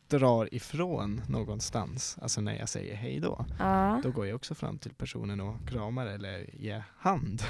[0.07, 3.45] drar ifrån någonstans, alltså när jag säger hej då.
[3.59, 3.99] Ja.
[4.03, 7.43] Då går jag också fram till personen och kramar eller ger hand.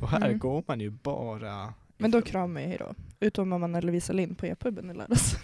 [0.00, 0.38] Och här Mm.
[0.38, 2.30] går man ju bara Men då ifrån.
[2.30, 2.94] kramar jag hejdå.
[3.20, 5.36] Utom om man är Lovisa Lind på e-puben i lördags.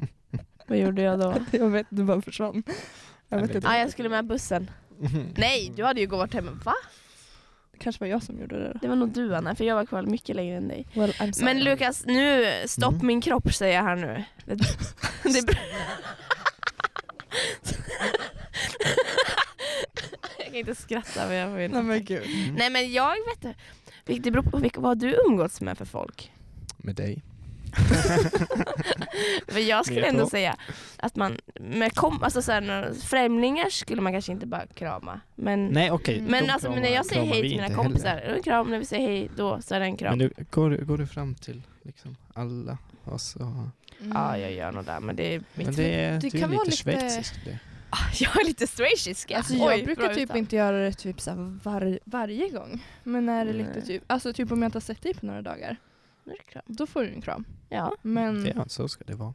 [0.68, 1.34] Vad gjorde jag då?
[1.58, 2.62] jag vet, du bara försvann.
[3.28, 3.68] Jag Nej, vet inte.
[3.68, 4.70] Ah, jag skulle med bussen.
[5.36, 6.60] Nej, du hade ju gått hem.
[6.64, 6.74] Va?
[7.72, 8.78] Det kanske var jag som gjorde det.
[8.82, 10.86] Det var nog du Anna, för jag var kvar mycket längre än dig.
[10.94, 11.44] Well, I'm sorry.
[11.54, 13.06] Men Lukas, nu, stopp Mm.
[13.06, 14.24] min kropp säger jag här nu.
[14.44, 14.54] Det,
[15.22, 15.54] det är bra.
[20.38, 21.70] jag kan inte skratta men jag vill.
[21.70, 22.22] Nej men gud.
[22.26, 22.54] Mm.
[22.54, 23.54] Nej men jag vet inte.
[24.22, 26.32] Det beror på vilka, vad du umgåtts med för folk.
[26.76, 27.22] Med dig.
[29.48, 30.56] För jag skulle ändå säga
[30.96, 35.20] att man med kom, alltså så här, när- främlingar skulle man kanske inte bara krama.
[35.34, 38.08] Men, Nej okej, Men men alltså, men kramar- när jag säger hej till mina kompisar,
[38.08, 38.22] heller.
[38.22, 38.70] är det en kram.
[38.70, 40.18] När vi säger hej då så är det en kram.
[40.18, 43.42] Men du, går, går du fram till liksom alla och så...
[43.42, 44.12] Mm.
[44.14, 46.50] Ja jag gör nog det men det är mitt Men det är, det är kan
[46.50, 47.58] vara lite lite- schweiziskt det.
[48.20, 49.30] Jag är lite schweizisk.
[49.30, 50.36] Alltså Oj, jag brukar typ uttal.
[50.36, 52.84] inte göra det typ så här var, varje gång.
[53.04, 55.26] Men när det är lite typ, alltså typ om jag inte har sett dig på
[55.26, 55.76] några dagar,
[56.38, 56.62] Det kram.
[56.66, 57.44] då får du en kram.
[57.68, 57.92] Ja.
[58.02, 59.34] Men Ja, så ska det vara.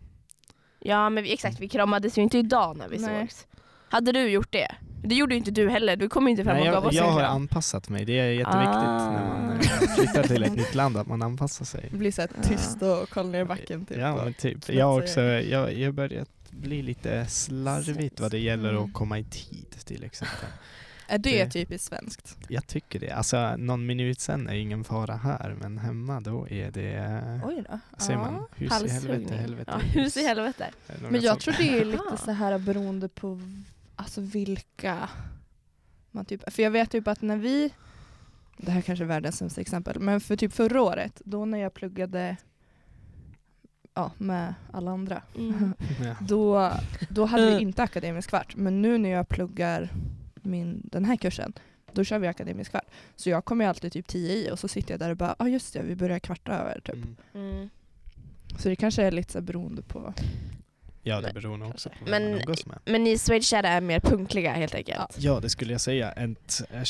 [0.80, 3.22] ja men vi, exakt vi kramades ju inte idag när vi Nej.
[3.28, 3.48] sågs.
[3.90, 4.68] Hade du gjort det?
[5.04, 6.96] Det gjorde ju inte du heller, du kom inte fram Nej, och gav jag, oss
[6.96, 7.36] jag en har kram.
[7.36, 8.06] anpassat mig.
[8.06, 8.82] Det är jätteviktigt
[9.12, 9.54] när man Ah.
[9.54, 11.90] eh, flyttar till ett nytt land, att man anpassar sig.
[11.92, 13.98] blir så här tyst och kollar ner i backen typ.
[13.98, 14.70] Ja, men typ.
[14.70, 18.84] Jag också, jag, jag börjat bli lite slarvigt vad det gäller Mm.
[18.84, 20.50] att komma i tid till exempel.
[21.08, 22.38] Är det Det- typiskt svenskt?
[22.48, 23.12] Jag tycker det.
[23.12, 27.80] Alltså någon minut sen är ingen fara här, men hemma då är det, Oj då.
[27.98, 28.32] säger Ja.
[28.32, 30.70] man, hus i helvete, helvete Ja, hus i helvete.
[31.02, 31.42] Men jag sånt.
[31.42, 33.42] tror det är lite så här beroende på
[33.96, 35.10] alltså vilka
[36.12, 37.74] man typ, för jag vet typ att när vi,
[38.58, 41.74] det här kanske är världens sämsta exempel, men för typ förra året, då när jag
[41.74, 42.38] pluggade
[43.94, 45.74] ja, med alla andra, Mm.
[46.22, 46.72] Då,
[47.10, 48.56] då hade vi inte akademisk kvart.
[48.56, 49.90] Men nu när jag pluggar
[50.46, 51.54] min, den här kursen,
[51.94, 52.86] då kör vi akademisk kvart.
[53.16, 55.36] Så jag kommer ju alltid typ 10 i och så sitter jag där och bara,
[55.40, 56.96] ja ah, just det, vi börjar kvarta över typ.
[56.96, 57.16] Mm.
[57.34, 57.70] Mm.
[58.60, 60.14] Så det kanske är lite så beroende på
[61.08, 62.80] Ja, det Men- beror nog också på Men- umgås med.
[62.86, 65.16] Men ni schweizare är mer punktliga helt enkelt?
[65.18, 66.12] Ja, det skulle jag säga.
[66.12, 66.82] Ett, eh,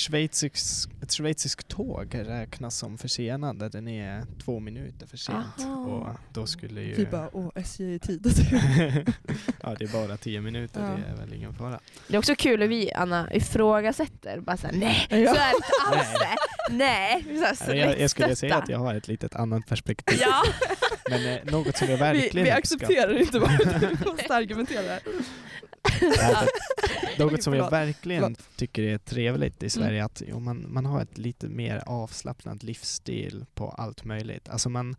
[1.01, 5.45] ett schweiziskt tåg räknas som försenad där den är två minuter för sent.
[5.59, 5.85] Aha.
[5.85, 6.93] Och då skulle ju...
[6.95, 8.25] Vi bara, åh SJ är i tid.
[9.61, 10.87] ja, det är bara tio minuter, Ja.
[10.97, 11.79] det är väl ingen fara.
[12.07, 14.39] Det är också kul hur vi, Anna, ifrågasätter.
[14.39, 15.15] Bara såhär, nej, Ja.
[15.17, 16.35] så är det inte alls det.
[16.69, 17.23] Nej.
[17.27, 20.19] Vi så jag, jag skulle säga att jag har ett litet annat perspektiv.
[20.21, 20.43] Ja.
[21.09, 24.99] Men eh, något som jag vi, verkligen vi uppskattar- accepterar inte bara du måste argumentera
[27.17, 30.05] Något som jag verkligen tycker är trevligt i Sverige är Mm.
[30.05, 34.49] att jo, man, man har ett lite mer avslappnad livsstil på allt möjligt.
[34.49, 34.95] Alltså man,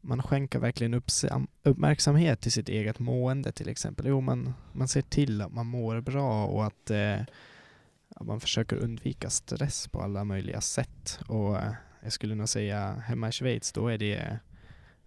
[0.00, 4.06] man skänker verkligen uppsam, uppmärksamhet till sitt eget mående till exempel.
[4.06, 7.16] Jo, man, man ser till att man mår bra och att eh,
[8.20, 11.20] man försöker undvika stress på alla möjliga sätt.
[11.28, 11.72] Och eh,
[12.02, 14.38] jag skulle nog säga hemma i Schweiz, då är det,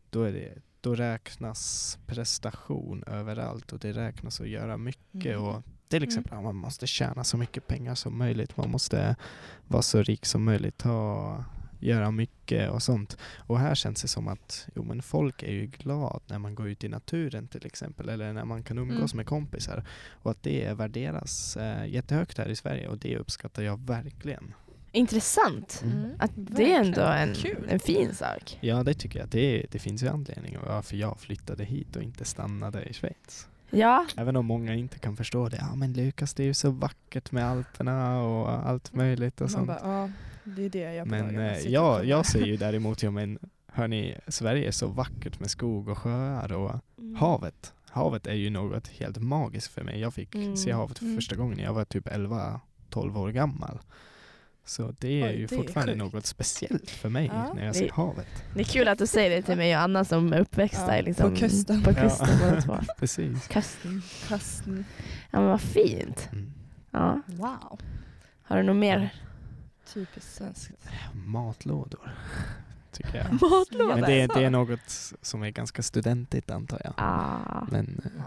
[0.10, 5.36] då är det då räknas prestation överallt och det räknas att göra mycket.
[5.36, 5.44] Mm.
[5.44, 8.58] Och till exempel att man måste tjäna så mycket pengar som möjligt.
[8.58, 9.16] Man måste
[9.68, 10.82] vara så rik som möjligt.
[10.82, 11.44] Ha,
[11.86, 13.18] göra mycket och sånt.
[13.38, 16.68] Och här känns det som att jo, men folk är ju glad när man går
[16.70, 18.10] ut i naturen till exempel.
[18.10, 19.18] Eller när man kan umgås Mm.
[19.18, 19.84] med kompisar.
[20.24, 24.54] Och att det värderas eh, jättehögt här i Sverige och det uppskattar jag verkligen.
[24.92, 25.82] Intressant.
[25.84, 26.12] Mm.
[26.20, 27.34] Att det är ändå en,
[27.70, 28.58] en fin sak.
[28.62, 29.30] Ja, det tycker jag.
[29.30, 33.48] Det, det finns ju anledning varför jag flyttade hit och inte stannade i Schweiz.
[33.70, 35.58] Ja, Även om många inte kan förstå det.
[35.70, 39.50] Ja men Lukas, det är ju så vackert med Alperna och allt möjligt och Man
[39.50, 39.68] sånt.
[39.68, 40.10] bara, ja,
[40.46, 41.54] det är det jag Men eh,
[41.84, 45.98] och jag, säger ju däremot, ja men hörni, Sverige är så vackert med skog och
[45.98, 47.16] sjöar och Mm.
[47.16, 47.74] havet.
[47.90, 50.00] Havet är ju något helt magiskt för mig.
[50.00, 50.58] Jag fick Mm.
[50.58, 51.18] se havet för Mm.
[51.18, 53.80] första gången när jag var typ 11-12 år gammal.
[54.66, 56.14] Så det är Oj, ju det är fortfarande sjukt.
[56.14, 57.54] något speciellt för mig Ja.
[57.54, 58.28] när jag Det- ser havet.
[58.54, 61.02] Det är kul att du säger det till mig och Anna som är uppväxta Ja,
[61.02, 61.84] liksom, på kusten.
[61.84, 61.96] På Ja.
[62.04, 62.78] kusten två.
[63.00, 63.48] Precis.
[63.48, 64.02] Kusten.
[64.28, 64.86] Kasten.
[65.32, 66.30] Ja men vad fint.
[66.32, 66.54] Mm.
[66.92, 67.22] Ja.
[67.28, 67.80] Wow.
[68.44, 69.14] Har du något mer?
[69.94, 70.72] Typiskt svenskt.
[71.14, 72.12] Matlådor,
[72.92, 73.32] tycker jag.
[73.42, 73.88] Matlådor?
[73.96, 74.90] Men det, det är något
[75.22, 76.94] som är ganska studentigt antar jag.
[76.98, 77.68] Ah.
[77.72, 78.22] Men eh,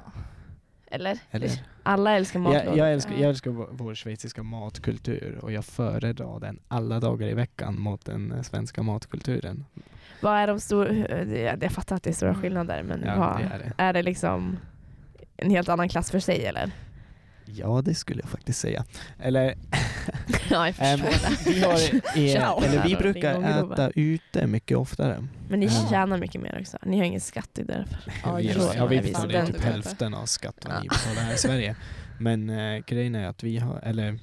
[0.90, 1.18] Eller?
[1.30, 1.50] Eller?
[1.82, 2.66] Alla älskar matlådor.
[2.68, 3.18] Jag, jag, älskar, Ja.
[3.20, 8.32] jag älskar vår, schweiziska matkultur och jag föredrar den alla dagar i veckan mot den
[8.32, 9.64] eh, svenska matkulturen.
[10.22, 10.92] Vad är de stora...
[10.94, 13.72] Jag, jag fattar att det är stora skillnader men Ja, vad, det är det.
[13.82, 14.56] är det liksom
[15.36, 16.70] en helt annan klass för sig eller?
[17.54, 18.84] Ja, det skulle jag faktiskt säga.
[19.18, 19.42] Eller,
[20.50, 21.42] ja, jag förstår
[21.92, 22.02] det.
[22.14, 25.26] vi, har, eh, eller vi brukar äta ute mycket oftare.
[25.48, 25.86] Men ni Ja.
[25.90, 26.78] tjänar mycket mer också.
[26.82, 27.98] Ni har ingen skatt det är därför.
[28.24, 28.72] Ja, vi, det.
[28.76, 30.94] ja, vi Jag betalar typ hälften av skatt vad ni Ja.
[30.94, 31.76] betalar här i Sverige.
[32.20, 34.18] Men eh, grejen är att vi har, eller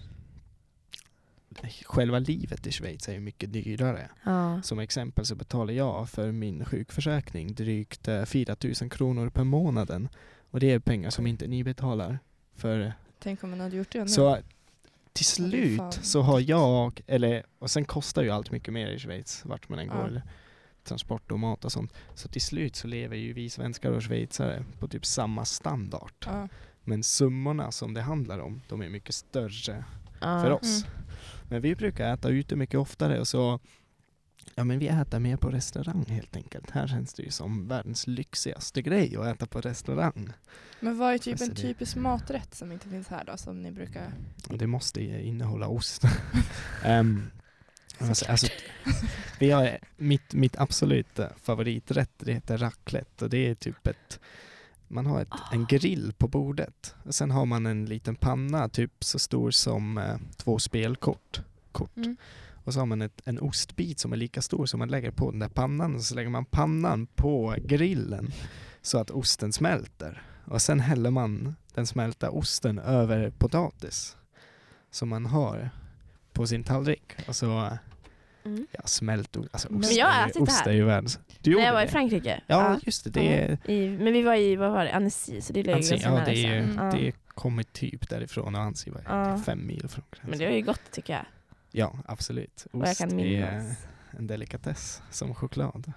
[1.85, 4.09] själva livet i Schweiz är ju mycket dyrare.
[4.23, 4.61] Ja.
[4.61, 10.09] Som exempel så betalar jag för min sjukförsäkring drygt eh, 4 000 kronor per månaden.
[10.51, 12.19] Och det är pengar som inte ni betalar.
[12.55, 14.07] För, Tänk om man hade gjort det nu.
[14.07, 14.37] så
[15.13, 18.99] till slut fan så har jag, eller, och sen kostar ju allt mycket mer i
[18.99, 19.93] Schweiz vart man än Ja.
[19.93, 20.21] går.
[20.83, 21.93] Transport och mat och sånt.
[22.15, 26.11] Så till slut så lever ju vi svenskar och schweizare på typ samma standard.
[26.25, 26.47] Ja.
[26.83, 29.83] Men summorna som det handlar om, de är mycket större
[30.21, 30.41] Ja.
[30.41, 30.83] för oss.
[30.85, 31.05] Mm.
[31.49, 33.59] Men vi brukar äta ute mycket oftare och så
[34.55, 36.71] Ja men vi äter mer på restaurang helt enkelt.
[36.71, 40.29] Här känns det ju som världens lyxigaste grej att äta på restaurang.
[40.79, 44.13] Men vad är typ en typisk maträtt som inte finns här då, som ni brukar...
[44.49, 46.03] Det måste ju innehålla ost.
[46.83, 47.31] Ehm,
[47.99, 48.47] alltså, alltså,
[49.39, 54.19] vi har mitt, mitt absolut favoriträtt, det heter raclette och det är typ ett
[54.87, 56.95] man har ett, en grill på bordet.
[57.03, 61.41] Och sen har man en liten panna typ så stor som eh, två spelkort.
[61.71, 61.97] Kort.
[61.97, 62.17] Mm.
[62.65, 65.31] Och så har man ett, en ostbit som är lika stor som man lägger på
[65.31, 68.31] den där pannan och så lägger man pannan på grillen
[68.81, 70.21] så att osten smälter.
[70.45, 74.17] Och sen häller man den smälta osten över potatis
[74.91, 75.69] som man har
[76.33, 77.13] på sin tallrik.
[77.27, 77.77] Och så
[78.45, 78.67] Mm.
[78.71, 79.49] ja, smält ost.
[79.51, 80.67] Alltså, Men ost, jag har ätit det ost här.
[80.71, 81.19] är ju världens...
[81.41, 81.91] Du När gjorde jag var i det?
[81.91, 82.41] Frankrike.
[82.47, 83.09] Ja, just det.
[83.09, 85.91] det är, I, men vi var i, vad var det, Annecy, så det ligger Annecy,
[85.91, 86.25] ganska ja, nära.
[86.25, 86.73] det, är.
[86.77, 86.91] Ja.
[86.97, 89.37] det kommer typ därifrån och Annecy var Ja.
[89.37, 90.29] fem mil från gränsen.
[90.29, 91.25] Men det var ju gott tycker jag.
[91.77, 92.67] Ja, absolut.
[92.71, 93.75] Ost kan är
[94.11, 95.91] en delikatess som choklad.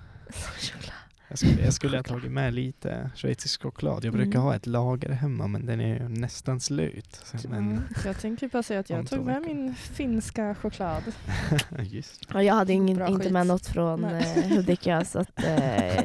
[0.59, 0.93] Choklad.
[1.31, 4.05] Jag skulle, jag skulle ha tagit med lite schweizisk choklad.
[4.05, 4.43] Jag brukar Mm.
[4.43, 7.25] ha ett lager hemma men den är ju nästan slut.
[7.45, 7.81] Mm.
[8.05, 11.03] Jag tänkte bara säga att jag tog med min finska choklad.
[11.83, 13.33] just Ja, jag hade ingen, Bra inte skit.
[13.33, 15.45] med något från eh, Hudiksvall så att, eh,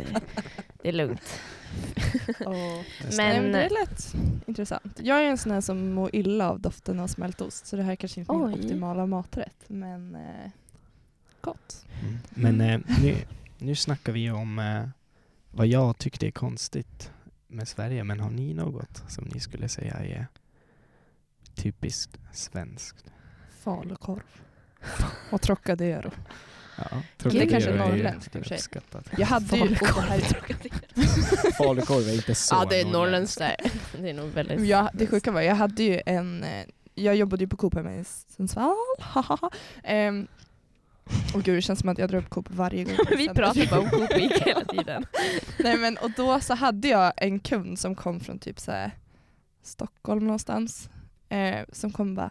[0.81, 1.39] det är lugnt.
[2.45, 3.17] Och det.
[3.17, 4.13] Men- men det är lätt
[4.47, 4.82] intressant.
[5.05, 7.95] Jag är en sån här som mår illa av doften av smältost så det här
[7.95, 10.51] kanske inte är min optimala maträtt men eh,
[11.41, 11.85] gott.
[12.01, 12.17] Mm.
[12.29, 13.15] Men eh, nu,
[13.57, 14.83] nu snackar vi om eh,
[15.51, 17.11] vad jag tyckte är konstigt
[17.47, 18.03] med Sverige.
[18.03, 20.27] Men har ni något som ni skulle säga är
[21.55, 23.05] typiskt svenskt?
[23.59, 24.41] Falukorv.
[25.31, 26.11] Och Trocadero.
[26.91, 28.81] Ja, Det är kanske är norrländskt i och för sig.
[29.17, 29.67] Jag hade ju...
[29.67, 33.55] det här, Falukorv är inte så Ja det är norrländskt där.
[34.01, 34.65] Det är nog väldigt...
[34.67, 36.43] jag, det sjuka var, jag hade ju en...
[36.43, 36.65] eh,
[36.95, 38.03] Jag jobbade ju på Coop hemma i
[38.37, 38.75] Sundsvall.
[39.83, 40.27] Ehm,
[41.35, 42.95] och gud det känns som att jag drar upp Coop varje gång.
[43.17, 44.11] Vi pratar bara om Coop
[44.45, 45.05] hela tiden.
[45.59, 48.91] Nej men och då så hade jag en kund som kom från typ så här,
[49.63, 50.89] Stockholm någonstans.
[51.29, 52.29] Eh, som kom och bara,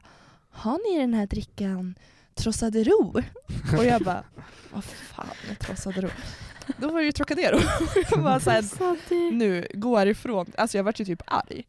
[0.50, 1.94] har ni den här drickan
[2.34, 3.22] Trocadero?
[3.78, 4.24] och jag bara,
[4.72, 6.08] vad fan är Trocadero?
[6.78, 7.58] Då var det ju Trocadero.
[8.10, 9.14] jag bara så här, Så det...
[9.30, 10.52] nu, gå härifrån.
[10.58, 11.66] Alltså jag vart ju typ arg.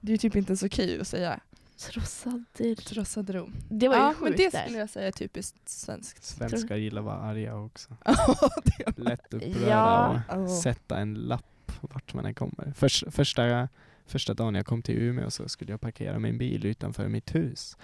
[0.00, 1.40] Det är ju typ inte ens okej att säga
[1.78, 2.74] Trossader.
[2.74, 3.50] Trocadero.
[3.70, 4.62] Det var ju Ja men sjukt det där.
[4.62, 6.24] skulle jag säga är typiskt svenskt.
[6.24, 7.96] Svenskar gillar att vara arga också.
[8.64, 9.68] Det- Lätt upprörda
[10.28, 10.36] Ja.
[10.36, 12.72] och sätta en lapp vart man än kommer.
[12.76, 13.68] Förs, första,
[14.06, 17.76] första dagen jag kom till Umeå så skulle jag parkera min bil utanför mitt hus.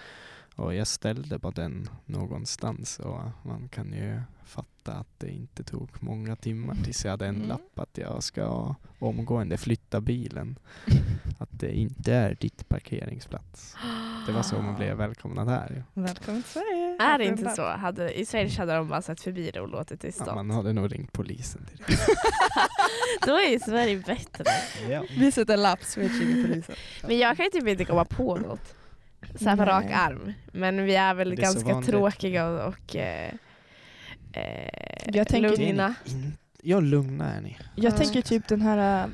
[0.55, 5.89] Och jag ställde bara den någonstans och man kan ju fatta att det inte tog
[5.99, 7.47] många timmar tills jag hade en Mm.
[7.47, 10.59] lapp att jag ska omgående flytta bilen.
[11.39, 13.75] Att det inte är ditt parkeringsplats.
[14.27, 15.83] Det var så man blev välkomnad här.
[15.93, 16.97] Välkommen till Sverige.
[16.99, 17.61] Är det inte så?
[17.63, 20.35] Hade, I Sverige hade de bara sett förbi det och låtit det Ja, stå.
[20.35, 22.07] man hade nog ringt polisen direkt.
[23.25, 24.43] Då är ju Sverige bättre.
[24.89, 25.03] Ja.
[25.17, 26.09] Vi sätter en lapp så vi
[26.47, 26.75] polisen.
[27.07, 28.75] Men jag kan ju typ inte komma på något.
[29.35, 30.33] Så här på rak arm.
[30.53, 33.33] Men vi är väl är ganska tråkiga och, och eh,
[34.31, 35.95] eh, Jag tänker- lugna.
[36.05, 37.57] In, ja, lugna är ni.
[37.75, 37.97] Jag Ja.
[37.97, 39.09] tänker typ den här äh,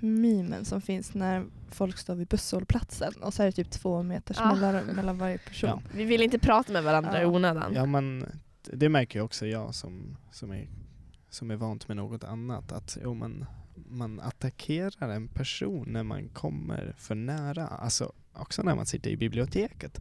[0.00, 4.36] memen som finns när folk står vid busshållplatsen och så är det typ två meters
[4.40, 4.54] Ja.
[4.54, 5.70] mellan, mellan varje person.
[5.70, 5.80] Ja.
[5.94, 7.28] Vi vill inte prata med varandra i Ja.
[7.28, 7.72] onödan.
[7.74, 8.26] Ja, men
[8.72, 10.68] det märker ju också jag som, som, är,
[11.30, 12.72] som är vant med något annat.
[12.72, 13.46] Att jo, man,
[13.88, 17.66] man attackerar en person när man kommer för nära.
[17.66, 20.00] Alltså också när man sitter i biblioteket.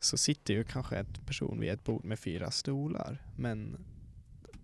[0.00, 3.18] Så sitter ju kanske en person vid ett bord med fyra stolar.
[3.36, 3.76] Men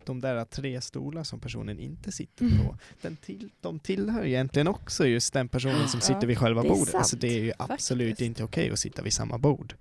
[0.05, 2.59] de där tre stolar som personen inte sitter Mm.
[2.59, 6.63] på, den till, de tillhör egentligen också just den personen som Ja, sitter vid själva
[6.63, 6.95] det bordet.
[6.95, 7.21] Alltså sant.
[7.21, 8.27] det är ju absolut Faktiskt.
[8.27, 9.75] inte okej att sitta vid samma bord.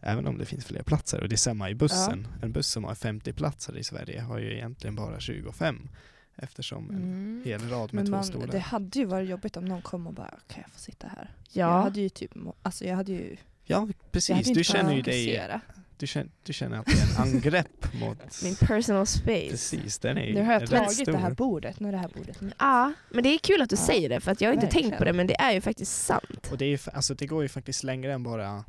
[0.00, 1.20] Även om det finns fler platser.
[1.20, 2.26] Och det är samma i bussen.
[2.42, 5.88] En buss som har 50 platser i Sverige har ju egentligen bara 25.
[6.36, 7.42] Eftersom en Mm.
[7.44, 8.46] hel rad med Men två man, stolar.
[8.46, 11.30] det hade ju varit jobbigt om någon kom och bara, kan jag få sitta här?
[11.52, 11.76] Ja.
[11.76, 12.30] Jag hade ju typ,
[12.62, 15.50] alltså jag hade ju, Ja precis, du känner ju dig,
[15.98, 18.42] du känner, du känner att det är en angrepp mot...
[18.42, 19.48] Min personal space.
[19.50, 21.12] Precis, den är Nu har jag tagit stor.
[21.12, 22.54] det här bordet, nu är det här bordet mitt.
[22.58, 24.66] Ja, men det är kul att du Ja, säger det för att jag har inte
[24.66, 25.12] tänkt på verkligen.
[25.14, 26.48] det men det är ju faktiskt sant.
[26.52, 28.64] Och det, är, alltså det går ju faktiskt längre än bara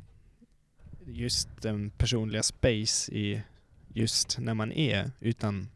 [1.06, 3.42] just den personliga space i
[3.88, 5.68] just när man är, utan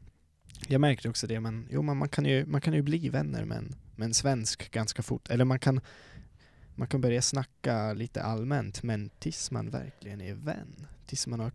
[0.69, 3.45] jag märker också det, men jo, man, man, kan ju, man kan ju bli vänner
[3.45, 5.81] med en, med en svensk ganska fort, eller man kan,
[6.75, 11.53] man kan börja snacka lite allmänt, men tills man verkligen är vän, tills man har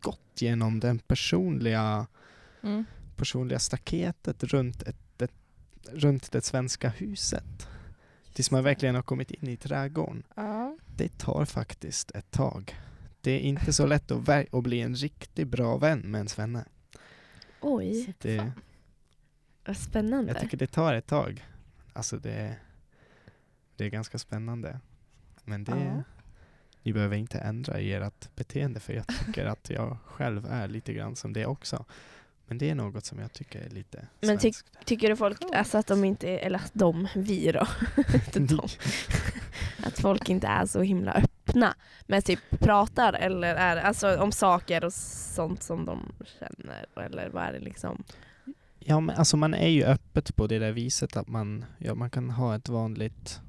[0.00, 2.06] gått genom den personliga,
[2.62, 2.84] Mm.
[3.16, 5.32] personliga staketet runt, ett, ett,
[5.92, 7.68] runt det svenska huset,
[8.32, 10.76] tills man verkligen har kommit in i trädgården, Ja.
[10.96, 12.74] det tar faktiskt ett tag.
[13.20, 16.64] Det är inte så lätt att, att bli en riktigt bra vän med en svenne.
[17.60, 18.52] Oj, Det,
[19.66, 20.32] vad spännande.
[20.32, 21.44] jag tycker det tar ett tag.
[21.92, 22.56] Alltså det,
[23.76, 24.80] det är ganska spännande.
[25.44, 26.02] Men det, Ja.
[26.82, 30.92] ni behöver inte ändra i ert beteende för jag tycker att jag själv är lite
[30.92, 31.84] grann som det också.
[32.48, 34.52] Men det är något som jag tycker är lite Men ty-.
[34.84, 37.66] Tycker du folk, alltså att de inte, är- eller att de, vi då,
[38.14, 38.68] inte de,
[39.86, 41.22] att folk inte är så himla
[41.56, 41.74] öppna
[42.06, 47.44] med typ pratar eller är, alltså om saker och sånt som de känner eller vad
[47.44, 48.04] är det liksom?
[48.78, 52.10] Ja men alltså man är ju öppet på det där viset att man, ja, man
[52.10, 53.40] kan ha ett vanligt,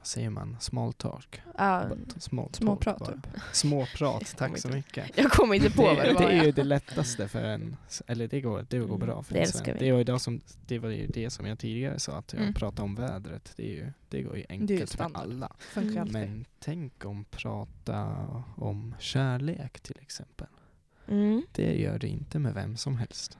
[0.00, 1.40] vad säger man, small talk.
[1.58, 3.12] Ja, Small talk Småprat bara.
[3.12, 3.26] typ.
[3.52, 5.10] Småprat, tack så mycket.
[5.18, 6.20] jag kommer inte på vad det var.
[6.20, 9.34] det är ju det lättaste för en, eller det går, det går Mm, bra för
[9.34, 9.96] det en älskar sven.
[9.96, 10.04] vi.
[10.04, 12.54] Det var, som, det var ju det som jag tidigare sa, att jag Mm.
[12.54, 13.52] pratade om vädret.
[13.56, 15.52] Det, är ju, det går ju enkelt för alla.
[15.76, 16.08] Mm.
[16.10, 18.04] Men tänk om prata
[18.56, 20.46] om kärlek till exempel.
[21.08, 21.42] Mm.
[21.52, 23.38] Det gör det inte med vem som helst.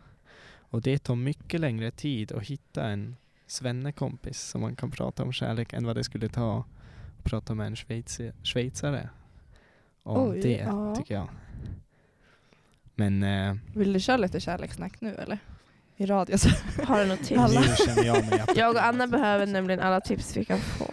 [0.72, 3.16] Och det tar mycket längre tid att hitta en
[3.50, 7.66] svennekompis som man kan prata om kärlek än vad det skulle ta att prata med
[7.66, 9.08] en schweizi- schweizare
[10.02, 10.94] om Oj, det, ja.
[10.96, 11.28] tycker jag.
[12.94, 15.38] Men eh, Vill du köra lite kärlekssnack nu eller?
[15.96, 16.48] I radio så.
[16.84, 17.40] Har du något tips?
[17.40, 17.60] Alla.
[17.60, 20.86] nu känner jag mig Jag och Anna behöver nämligen alla tips vi kan få.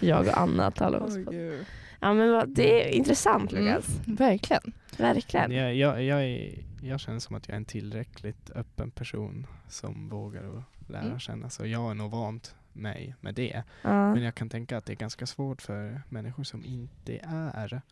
[0.00, 1.54] Jag och Anna talar oss på.
[2.00, 3.64] Ja men det är intressant Mm.
[3.64, 3.86] Lukas.
[4.06, 4.72] Verkligen.
[4.96, 5.50] Verkligen.
[5.52, 10.08] jag, jag, jag, är, jag känner som att jag är en tillräckligt öppen person som
[10.08, 11.18] vågar att lära Mm.
[11.18, 11.50] känna.
[11.50, 13.62] Så jag är nog vant mig med det.
[13.82, 14.14] Ja.
[14.14, 17.82] Men jag kan tänka att det är ganska svårt för människor som inte är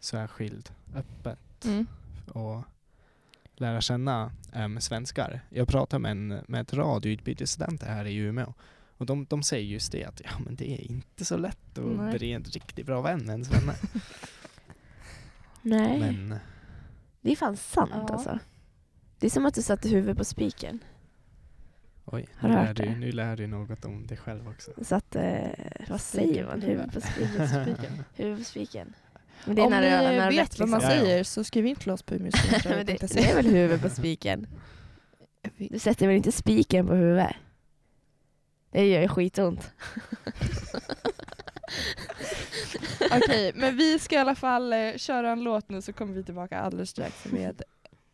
[0.00, 1.86] särskilt öppet Mm.
[2.28, 2.62] och
[3.54, 5.40] lära känna um, svenskar.
[5.48, 8.54] Jag pratar med, en, med ett radioutbytesstudenter här i Umeå
[8.98, 11.96] och de, de säger just det att ja, men det är inte så lätt att
[11.96, 12.18] Nej.
[12.18, 13.74] bli en riktigt bra vän med en svenne.
[15.62, 16.38] Nej, Men
[17.20, 18.06] det är fan sant Ja.
[18.14, 18.38] alltså.
[19.18, 20.84] Det är som att du satte huvudet på spiken.
[22.04, 22.96] oj, Har nu du lär, hört du, det?
[22.96, 24.70] nu lär du något om dig själv också.
[24.76, 25.50] Du satte,
[25.88, 28.04] vad säger man, huvudet på spiken.
[28.14, 28.94] Huvudet på spiken.
[29.44, 30.98] Men det är Om när ni du, när du vet rätt, vad man liksom.
[30.98, 34.46] Säger så skriv in till oss på Men det, det är väl huvudet på spiken?
[35.58, 37.32] Du sätter väl inte spiken på huvudet?
[38.70, 39.70] Det gör ju skitont.
[43.16, 46.24] Okej, men vi ska i alla fall eh, köra en låt nu så kommer vi
[46.24, 47.62] tillbaka alldeles strax med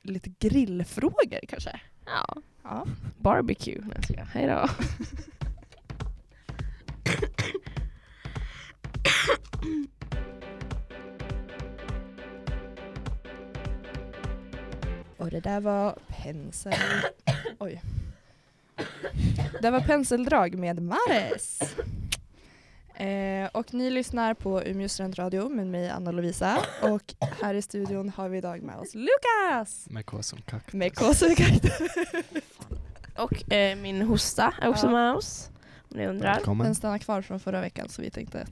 [0.03, 1.81] lite grillfrågor kanske.
[2.07, 2.37] Ja.
[2.62, 2.87] Ja.
[3.18, 3.81] Barbecue.
[3.87, 4.25] Nej, jag.
[4.25, 4.68] Hej då.
[15.16, 16.72] Och det där var pensel...
[17.59, 17.83] Oj.
[19.61, 21.61] Det var penseldrag med Mares.
[22.94, 28.09] Eh, och ni lyssnar på Umeå studentradio med mig Anna Lovisa och här i studion
[28.09, 29.87] har vi idag med oss Lukas!
[29.90, 30.74] Med K som kaktus.
[30.74, 31.72] Med kåsukaktus.
[33.16, 34.92] Och eh, min hosta är också Ja.
[34.92, 35.50] med oss.
[35.90, 36.35] Om ni undrar.
[36.35, 36.64] Välkommen.
[36.64, 38.50] Den stannar kvar från förra veckan så vi tänkte att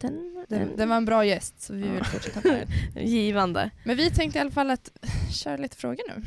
[0.00, 3.06] Den, den, den, var en bra gäst så vi vill fortsätta med den.
[3.06, 4.90] givande Men vi tänkte i alla fall att
[5.30, 6.22] köra lite frågor nu.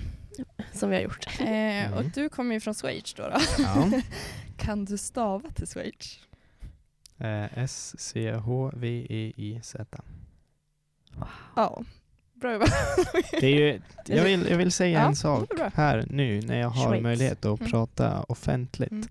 [0.73, 1.25] som vi har gjort.
[1.39, 2.11] Eh, och Mm.
[2.15, 3.23] du kommer ju från Schweiz då.
[3.23, 3.37] då.
[3.57, 3.91] Ja.
[4.57, 6.19] Kan du stava till Schweiz?
[7.19, 7.57] Eh,
[8.65, 9.85] S-C-H-V-E-I-Z.
[11.55, 11.83] Ja.
[12.33, 12.69] Bra jobbat.
[13.31, 16.69] Det är ju, jag, vill, jag vill säga Ja, en sak här nu när jag
[16.69, 17.03] har Schweiz.
[17.03, 17.71] möjlighet att Mm.
[17.71, 18.91] prata offentligt.
[18.91, 19.07] Mm.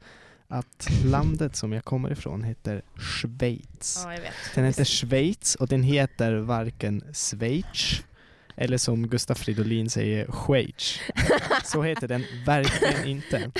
[0.48, 4.00] Att landet som jag kommer ifrån heter Schweiz.
[4.04, 4.32] Ja, jag vet.
[4.54, 8.02] Den heter Schweiz och den heter varken Schweiz
[8.56, 10.98] Eller som Gustaf Fridolin säger, Schweiz.
[11.64, 13.50] Så heter den verkligen inte.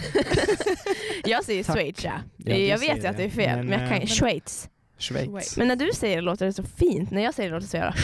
[1.25, 1.65] Jag säger.
[1.65, 2.13] Schweiz ja.
[2.57, 4.69] Jag vet ju att det är fel, Men, men, jag kan eh, Schweiz.
[4.99, 5.57] Schweiz.
[5.57, 7.71] Men när du säger det låter det så fint, när jag säger det låter det
[7.71, 7.95] så jävla...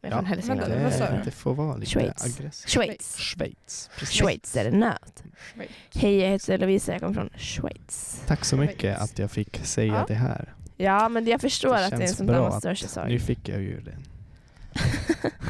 [0.00, 0.92] Jag är från Ja, Hälsingland.
[0.94, 2.24] sa Det, det får vara lite Schweiz.
[2.38, 2.70] aggressivt.
[2.70, 3.16] Schweiz.
[3.18, 3.90] Schweiz.
[3.98, 4.16] precis.
[4.20, 5.22] Schweiz är det nöt.
[5.54, 5.70] Schweiz.
[5.94, 8.22] Hej jag heter Lovisa, jag kommer från Schweiz.
[8.26, 8.98] Tack så mycket Schweiz.
[9.12, 10.04] att jag fick säga Ja.
[10.08, 10.54] det här.
[10.76, 12.74] Ja men jag förstår Det att det är en sån där bra man att- stör
[12.74, 13.08] sig sak.
[13.08, 13.96] Nu fick jag ju det.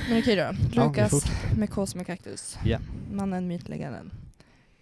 [0.09, 0.43] Men okej då.
[0.73, 1.25] Ja, Lukas
[1.57, 2.59] med K som är kaktus.
[2.65, 2.79] Ja.
[3.13, 4.11] Mannen, mytlegenden.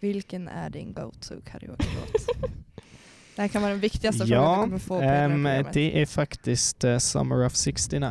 [0.00, 2.26] Vilken är din go-to karaoke-låt?
[3.36, 5.72] det här kan vara den viktigaste frågan du Ja, kommer få på hela ehm, programmet.
[5.72, 8.10] det är faktiskt eh, Summer of 69.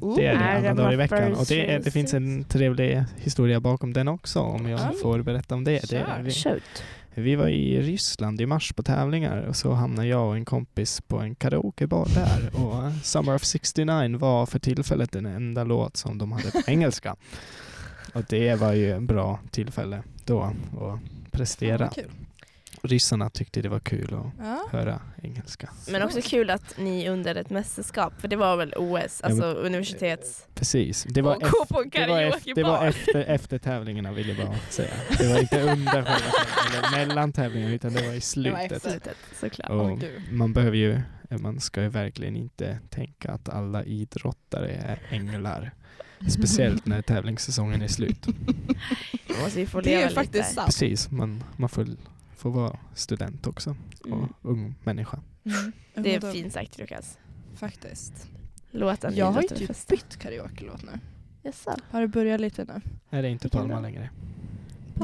[0.00, 1.34] Oh, Det är det Är alla det dagar i veckan.
[1.34, 4.92] Och det, är, det finns en trevlig historia bakom den också om jag Ja.
[5.02, 5.90] får berätta om det.
[5.90, 6.60] det Kör.
[7.20, 11.00] Vi, var i Ryssland i mars på tävlingar och så hamnade jag och en kompis
[11.00, 16.18] på en karaokebar där och Summer of 69 var för tillfället den enda låt som
[16.18, 17.16] de hade på engelska.
[18.14, 21.88] Och det var ju en bra tillfälle då att prestera.
[21.88, 22.10] kul.
[22.82, 24.68] Ryssarna tyckte det var kul att Ja.
[24.70, 25.70] höra engelska.
[25.90, 29.46] Men också kul att ni under ett mästerskap, för det var väl OS, Ja, alltså
[29.46, 30.46] men- universitets...
[30.54, 31.06] Precis.
[31.08, 31.34] Det var,
[31.68, 34.90] på en det var, efter, det var efter, efter tävlingarna vill jag bara säga.
[35.18, 36.10] Det var inte under själva
[36.88, 38.72] eller mellan tävlingen utan det var i slutet.
[38.72, 38.90] efter.
[38.90, 40.00] Slutet, såklart.
[40.00, 40.22] Gud.
[40.32, 41.00] man behöver ju,
[41.30, 45.70] man ska ju verkligen inte tänka att alla idrottare är änglar.
[46.28, 48.26] Speciellt när tävlingssäsongen är slut.
[49.28, 50.66] Man måste ju få Det är faktiskt sant.
[50.66, 51.86] Precis, man, man får,
[52.38, 53.76] får vara student också
[54.06, 54.18] Mm.
[54.20, 55.18] och ung människa.
[55.44, 55.72] Mm.
[55.94, 57.18] Det är fint sagt Lukas.
[57.56, 58.28] Faktiskt.
[58.70, 59.88] Låten Jag har ju typ fest.
[59.88, 60.90] bytt karaoke-låt nu.
[61.42, 61.76] Jaså?
[61.90, 62.80] Har det börjat lite nu?
[63.10, 64.10] Är det inte Vilken Palma längre?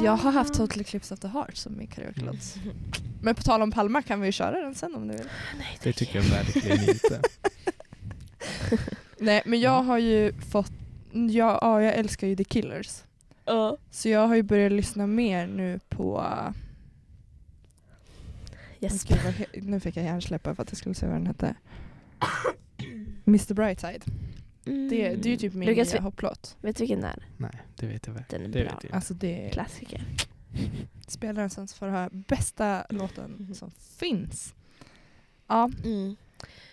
[0.02, 2.54] Jag har haft Total Eclipse of the Heart som min karaoke-låt.
[3.22, 5.26] Men på tal om Palma kan vi ju köra den sen om du vill.
[5.58, 7.20] Nej, Det tycker jag verkligen inte.
[9.18, 10.72] Nej men jag har ju fått,
[11.12, 13.02] ja, ja jag älskar ju The Killers.
[13.44, 13.76] Ja.
[13.90, 16.50] Så jag har ju börjat lyssna mer nu på, uh,
[18.84, 19.04] Yes.
[19.04, 21.54] Gud, vad nu fick jag hjärnsläpp för att jag skulle säga vad den hette.
[23.26, 24.04] Mr Brightside.
[24.64, 26.56] Det, det är ju typ min Lukas, nya vet, hopplåt.
[26.60, 27.26] vet du vilken det är?
[27.36, 28.22] Nej, det vet jag väl.
[28.28, 28.74] Den är Det bra.
[28.74, 28.92] vet jag.
[28.94, 30.04] Alltså det Klassiker.
[31.06, 33.54] spelar den sen så får höra bästa låten Mhm.
[33.54, 34.54] som finns.
[35.46, 36.16] Ja, Mm.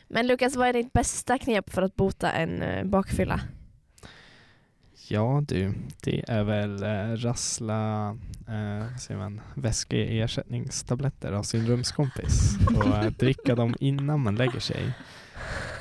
[0.08, 3.42] Men Lukas, vad är ditt bästa knep för att bota en uh, bakfylla?
[5.12, 8.10] Ja du, det är väl eh, rassla
[8.48, 14.60] eh, vad säger man, väskeersättningstabletter av sin rumskompis och eh, dricka dem innan man lägger
[14.60, 14.94] sig.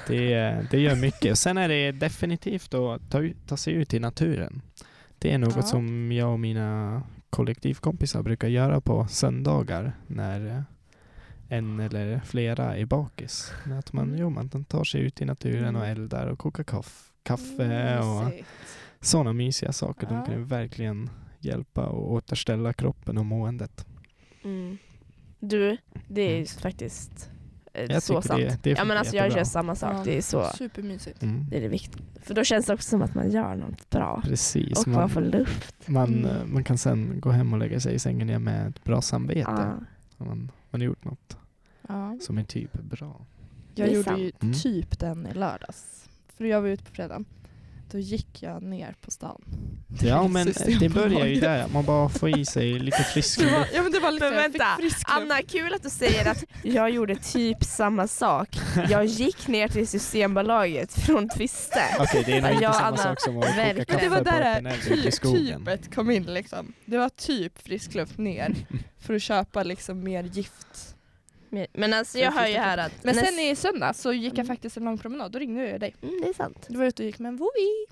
[0.06, 1.30] Det, det gör mycket.
[1.30, 4.62] Och sen är det definitivt att ta, ta sig ut i naturen.
[5.18, 5.62] Det är något Ja.
[5.62, 10.62] som jag och mina kollektivkompisar brukar göra på söndagar när eh,
[11.48, 13.52] en eller flera är bakis.
[13.78, 14.20] Att man, Mm.
[14.20, 15.96] jo, man tar sig ut i naturen och Mm.
[16.00, 18.32] eldar och kokar kaff, kaffe och.
[19.00, 20.06] Sådana mysiga saker.
[20.10, 20.16] Ja.
[20.16, 23.86] De kan ju verkligen hjälpa och återställa kroppen och måendet.
[24.44, 24.78] Mm.
[25.38, 25.76] Du,
[26.08, 26.46] det är ju Mm.
[26.46, 27.30] faktiskt
[27.72, 28.40] eh, Jag så sant.
[28.40, 29.92] det- det är ja men alltså jag gör samma sak.
[29.94, 30.02] Ja.
[30.04, 31.22] Det är så, Supermysigt.
[31.22, 31.46] Mm.
[31.50, 32.02] det är det viktiga.
[32.22, 34.20] För då känns det också som att man gör något bra.
[34.24, 34.78] Precis.
[34.80, 35.88] Och man Man, får luft.
[35.88, 36.24] man, Mm.
[36.24, 39.02] eh, man kan sen gå hem och lägga sig i sängen igen med ett bra
[39.02, 39.40] samvete.
[39.40, 40.24] Ja.
[40.24, 41.36] Man, man har gjort något
[41.88, 42.18] Ja.
[42.20, 43.26] som är typ bra.
[43.74, 44.54] Jag gjorde ju Mm.
[44.54, 46.08] typ den i lördags.
[46.36, 47.24] För jag var ute på fredagen.
[47.92, 49.42] Då gick jag ner på stan.
[50.02, 51.68] Ja men det börjar ju där.
[51.72, 53.52] Man bara får i sig lite frisk luft.
[53.74, 55.04] ja men det var liksom, Men jag fick vänta, frisk luft.
[55.08, 58.48] Anna, kul att du säger att jag gjorde typ samma sak.
[58.88, 61.82] Jag gick ner till Systembolaget från Twiste.
[61.98, 64.52] Okej det är nog inte samma Anna, sak som att koka kaffe det var där
[64.52, 65.58] öppen eld det ute i ty, skogen.
[65.60, 66.72] typet kom in liksom.
[66.84, 68.54] Det var typ frisk luft ner
[68.98, 70.96] för att köpa liksom mer gift.
[71.72, 73.04] Men- alltså jag hör ju här att...
[73.04, 74.46] Men sen i söndag så gick jag Mm.
[74.46, 75.94] faktiskt en lång promenad, då ringde jag dig.
[76.02, 76.66] Mm, det är sant.
[76.68, 77.86] Du var ute och gick med en vovi.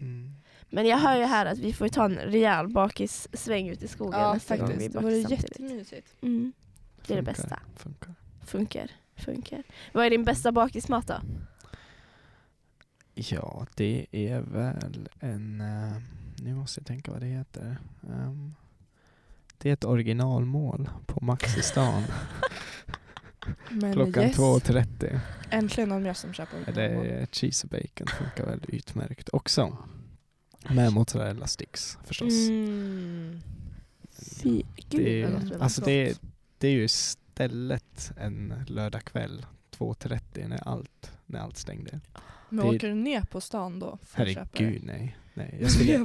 [0.00, 0.34] Mm.
[0.70, 4.20] Men jag hör ju här att vi får ta en rejäl bakissväng ut i skogen
[4.20, 5.60] Ja nästa gång vi faktiskt, är det var bakis samtidigt.
[5.60, 6.14] jättemysigt.
[6.22, 6.52] Mm.
[7.06, 7.58] Det är det bästa.
[7.76, 8.14] Funkar.
[8.46, 8.90] Funkar.
[9.16, 9.62] Funkar.
[9.92, 11.14] Vad är din bästa bakismat då?
[13.14, 15.60] Ja, det är väl en...
[15.60, 16.02] eh,
[16.42, 17.76] nu måste jag tänka vad det heter.
[18.08, 18.54] Ehm,
[19.58, 22.02] det är ett originalmål på Max i stan.
[23.70, 25.20] Men Klockan yes, 2.30.
[25.50, 29.76] äntligen någon mer som köper Eller cheese och bacon funkar väl utmärkt också.
[30.70, 32.32] Med mozzarella sticks förstås.
[32.48, 33.40] Mm.
[34.42, 35.58] Fy, gud Det, är, var.
[35.64, 36.20] alltså det,
[36.58, 39.46] det är ju stället en lördagkväll
[39.78, 42.00] 2.30 när allt, när allt stängde.
[42.48, 43.98] Men det- åker du ner på stan då?
[44.02, 44.18] för?
[44.18, 45.16] Herregud nej.
[45.34, 45.98] Nej, jag skulle,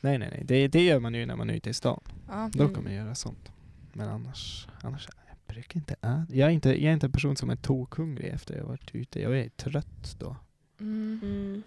[0.00, 0.42] nej, nej, nej.
[0.44, 2.00] Det, det gör man ju när man är ute i stan.
[2.28, 2.50] Ja.
[2.52, 2.74] Då Mm.
[2.74, 3.52] kan man göra sånt.
[3.92, 5.08] Men annars, annars
[5.52, 6.26] brukar inte äta.
[6.30, 9.20] Jag är inte, jag är inte en person som är tokhungrig efter jag varit ute.
[9.20, 10.36] Jag är trött då.
[10.80, 11.20] Mm.
[11.22, 11.62] Mm.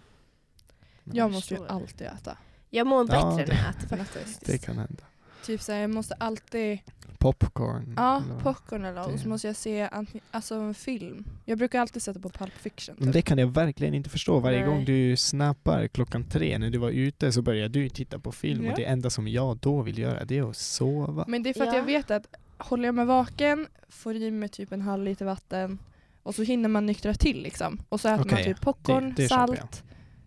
[1.04, 2.38] Jag måste ju alltid äta.
[2.70, 4.12] Jag mår bättre Ja, när det- jag äter faktiskt.
[4.14, 4.46] Faktiskt.
[4.46, 5.02] Det kan hända.
[5.44, 6.78] Typ såhär, jag måste alltid,
[7.18, 7.94] Popcorn.
[7.96, 9.88] ja eller popcorn eller och Det- så måste jag se
[10.30, 11.24] alltså en film.
[11.44, 12.94] Jag brukar alltid sätta på Pulp Fiction.
[12.98, 13.12] Men Typ.
[13.12, 14.38] det kan jag verkligen inte förstå.
[14.40, 14.68] Varje Nej.
[14.68, 18.64] gång du snappar klockan tre när du var ute så börjar du titta på film
[18.64, 18.70] Ja.
[18.70, 21.24] och det enda som jag då vill göra det är att sova.
[21.28, 21.76] Men det är för att Ja.
[21.76, 22.26] jag vet att
[22.58, 25.78] håller jag mig vaken, får i mig typ en halv liter vatten
[26.22, 27.82] och så hinner man nyktra till liksom.
[27.88, 29.82] Och så äter man Okej, typ popcorn, det- det salt,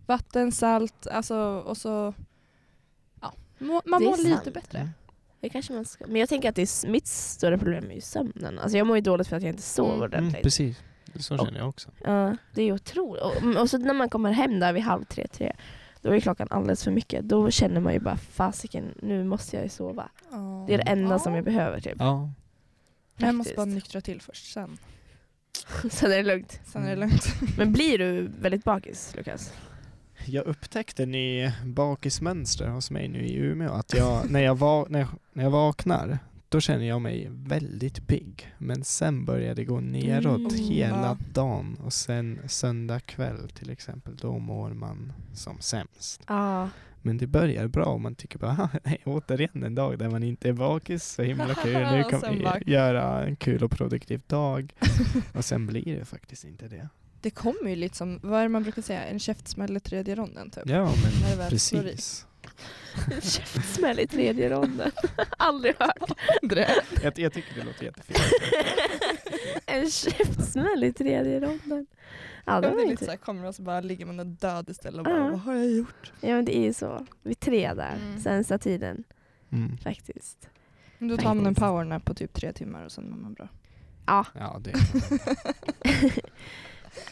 [0.06, 2.14] vatten, salt, alltså och så
[3.22, 4.90] ja, må, man mår lite bättre.
[5.40, 6.08] Det kanske man ska.
[6.08, 8.60] Men jag tänker att det är mitt större problem är ju sömnen.
[8.60, 10.44] Alltså jag mår ju dåligt för att jag inte sover Mm, Mm, ordentligt.
[10.44, 10.78] precis.
[11.20, 11.90] Så känner jag också.
[12.04, 13.24] Ja, det är otroligt.
[13.24, 15.56] Och, och så när man kommer hem där vid halv tre, tre,
[16.02, 17.26] då är klockan alldeles för mycket.
[17.26, 20.10] Då känner man ju bara fasiken, nu måste jag ju sova.
[20.68, 21.20] Det är det enda Ja.
[21.20, 21.96] som jag behöver typ.
[22.00, 22.30] Ja.
[23.18, 24.78] Jag måste bara nyktra till först, sen,
[25.92, 26.60] Sen är det lugnt.
[26.66, 27.10] sen är det Mm.
[27.10, 27.26] lugnt.
[27.58, 29.54] Men blir du väldigt bakis Lukas?
[30.26, 33.74] Jag upptäckte en ny bakismönster hos mig nu i Umeå.
[33.74, 36.20] Att jag, när, jag va, när, jag, när jag vaknar,
[36.50, 38.54] då känner jag mig väldigt pigg.
[38.58, 40.64] Men sen börjar det gå neråt Mm.
[40.66, 41.18] hela Ja.
[41.34, 41.78] dagen.
[41.84, 46.22] Och sen söndag kväll till exempel, då mår man som sämst.
[46.28, 46.70] Ja.
[47.02, 50.24] Men det börjar bra och man tycker bara, "Ah, nej, återigen en dag där man
[50.24, 51.74] inte är bakis, så himla kul.
[51.92, 52.22] Nu kan
[52.66, 54.74] vi göra en kul och produktiv dag.
[55.34, 56.90] Och sen blir det faktiskt inte det.
[57.22, 60.16] Det kommer ju lite som, vad är det man brukar säga, en käftsmäll i tredje
[60.16, 60.64] ronden typ.
[60.70, 61.60] Ja, men väl
[63.06, 63.34] precis.
[63.38, 64.92] Käftsmäll i tredje ronden.
[65.38, 66.12] Aldrig hört.
[67.04, 68.20] Jag, jag tycker det låter jättefint.
[69.66, 71.88] En käftsmäll i tredje ronden.
[72.46, 73.06] Ja, det det är lite inte...
[73.06, 75.30] såhär, kommer och så bara ligger man död istället och bara, Ja.
[75.30, 76.12] vad har jag gjort?
[76.22, 77.06] Ja men det är ju så.
[77.24, 78.20] Vi tre där, Mm.
[78.22, 79.04] sämsta tiden
[79.52, 79.78] Mm.
[79.78, 80.50] faktiskt.
[81.00, 83.48] Då tar man en powernap på typ tre timmar och sen mår man bra.
[84.06, 84.26] Ja.
[84.34, 84.74] Ja, det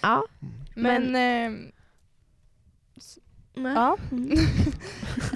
[0.01, 0.23] ja.
[0.41, 0.53] mm.
[0.75, 1.71] Men, Men- eh,
[3.55, 3.97] Men, ja.
[4.11, 4.37] Mm.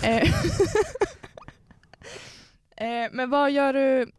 [0.04, 0.24] Eh,
[2.76, 4.12] eh, men vad gör du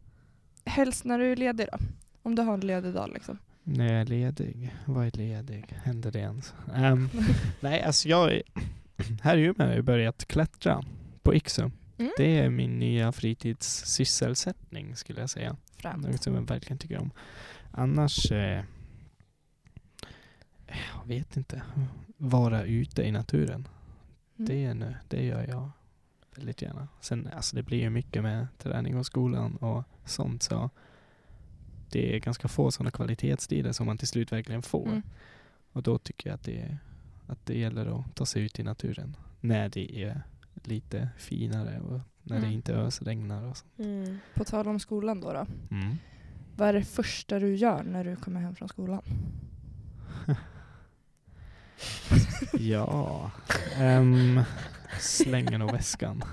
[0.65, 1.77] helst när du är ledig då?
[2.23, 3.37] Om du har en ledig dag liksom.
[3.63, 5.65] När jag är ledig, vad är ledig?
[5.83, 6.53] Händer det ens?
[6.75, 7.09] Ehm,
[7.59, 8.43] nej, alltså jag är,
[9.21, 10.83] här i Umeå har jag börjat klättra
[11.21, 11.61] på Iksu.
[11.97, 12.11] Mm.
[12.17, 15.57] Det är min nya fritidssysselsättning skulle jag säga.
[15.77, 16.07] Främt.
[16.07, 17.11] Något som jag verkligen tycker om.
[17.71, 18.63] Annars, eh,
[20.67, 21.61] jag vet inte,
[22.17, 23.67] vara ute i naturen.
[24.41, 24.45] Mm.
[24.45, 25.71] Det, är nu, det gör jag
[26.35, 26.87] väldigt gärna.
[27.01, 30.69] Sen, alltså det blir ju mycket med träning och skolan och sånt så
[31.91, 34.87] det är ganska få sådana kvalitetstider som man till slut verkligen får.
[34.87, 35.01] Mm.
[35.71, 36.77] Och då tycker jag att det,
[37.27, 40.21] att det gäller att ta sig ut i naturen när det är
[40.63, 42.49] lite finare och när Mm.
[42.49, 43.65] det inte ösregnar och så.
[43.77, 44.17] Mm.
[44.33, 45.45] På tal om skolan då, då.
[45.71, 45.97] Mm.
[46.55, 49.01] Vad är det första du gör när du kommer hem från skolan?
[52.53, 53.31] Ja,
[53.75, 54.41] ehm,
[54.99, 56.23] slänger nog väskan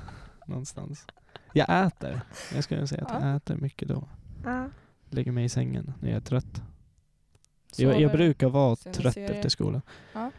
[0.46, 1.06] någonstans.
[1.52, 2.20] Jag äter.
[2.54, 4.08] Jag skulle säga att jag äter mycket då.
[4.44, 4.68] Ja.
[5.10, 6.62] Lägger mig i sängen när jag är trött.
[7.76, 9.82] Jag, jag brukar vara ser en trött efter skolan.
[10.12, 10.30] Ja.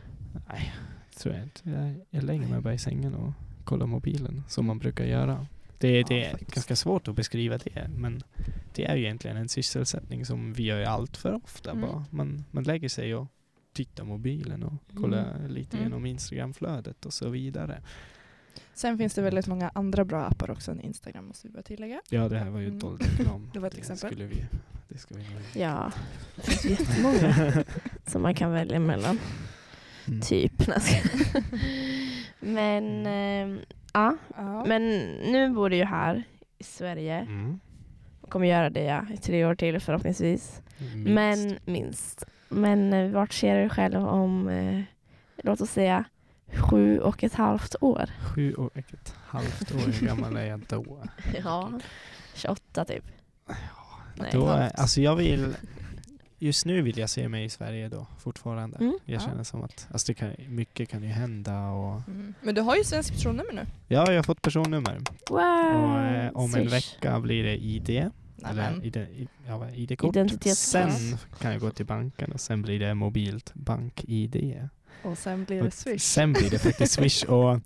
[0.47, 0.73] Nej,
[1.17, 1.69] tror jag inte.
[1.69, 3.33] Jag, jag lägger mig bara i sängen och
[3.63, 5.47] kollar mobilen som man brukar göra.
[5.77, 6.53] Det, Ja, det är faktiskt.
[6.55, 8.23] ganska svårt att beskriva det, men
[8.75, 11.71] det är ju egentligen en sysselsättning som vi gör allt för ofta.
[11.71, 11.81] Mm.
[11.89, 12.05] Bara.
[12.09, 13.27] Man, man lägger sig och
[13.73, 15.89] tittar mobilen och kollar lite Mm.
[15.89, 17.81] genom Instagramflödet och så vidare.
[18.73, 22.01] Sen finns det väldigt många andra bra appar också än Instagram måste vi bara tillägga.
[22.09, 22.79] Ja, det här var ju Mm.
[22.79, 23.49] dåligt reklam.
[23.53, 24.09] Det var ett exempel.
[24.09, 24.45] Skulle vi,
[24.87, 25.41] det ska vi nog...
[25.55, 25.91] ja,
[26.35, 27.53] det finns jättemånga
[28.07, 29.19] som man kan välja mellan.
[30.07, 30.21] Mm.
[30.21, 30.67] Typ.
[32.39, 33.05] Men,
[33.93, 34.17] ja.
[34.35, 34.65] Ja.
[34.65, 34.89] Men
[35.31, 36.23] nu bor du ju här
[36.57, 37.15] i Sverige.
[37.19, 37.59] Mm.
[38.29, 40.61] Kommer göra det ja, i tre år till förhoppningsvis.
[40.77, 41.09] Minst.
[41.09, 42.25] Men minst.
[42.49, 44.81] Men eh, vart ser du själv om, eh,
[45.43, 46.03] låt oss säga,
[46.53, 48.09] sju och ett halvt år?
[48.35, 51.03] Sju och ett halvt år gammal är jag då.
[51.43, 51.71] Ja,
[52.33, 53.03] 28 typ.
[54.15, 55.55] Nej, då alltså jag vill,
[56.39, 58.77] just nu vill jag se mig i Sverige då fortfarande.
[58.77, 58.97] Mm.
[59.05, 59.19] Jag Ja.
[59.25, 62.33] känner som att alltså det kan, mycket kan ju hända och Mm.
[62.41, 63.65] Men du har ju svenskt personnummer nu.
[63.87, 64.99] ja, jag har fått personnummer.
[65.29, 65.39] Wow!
[65.39, 66.73] Och eh, om en Swish.
[66.73, 67.89] vecka blir det ID.
[68.49, 68.85] Eller.
[68.85, 70.15] ID, ja, ID-kort.
[70.55, 74.67] Sen kan jag gå till banken och sen blir det mobilt bank-ID.
[75.03, 76.01] Och sen blir det Swish.
[76.01, 77.23] Sen blir det faktiskt Swish.
[77.23, 77.59] Och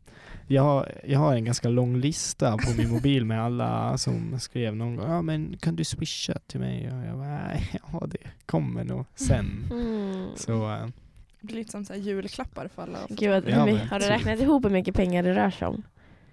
[0.48, 4.76] jag, har, jag har en ganska lång lista på min mobil med alla som skrev
[4.76, 6.92] någon gång ja men kan du swisha till mig?
[6.92, 9.68] Och jag bara, nej, ja det kommer nog sen.
[9.72, 10.28] Mm.
[10.36, 10.88] Så eh,
[11.42, 13.00] Det blir lite som så här julklappar för alla.
[13.10, 13.66] Gud, har
[14.00, 14.12] du typ.
[14.12, 15.84] räknat ihop hur mycket pengar det rör sig om?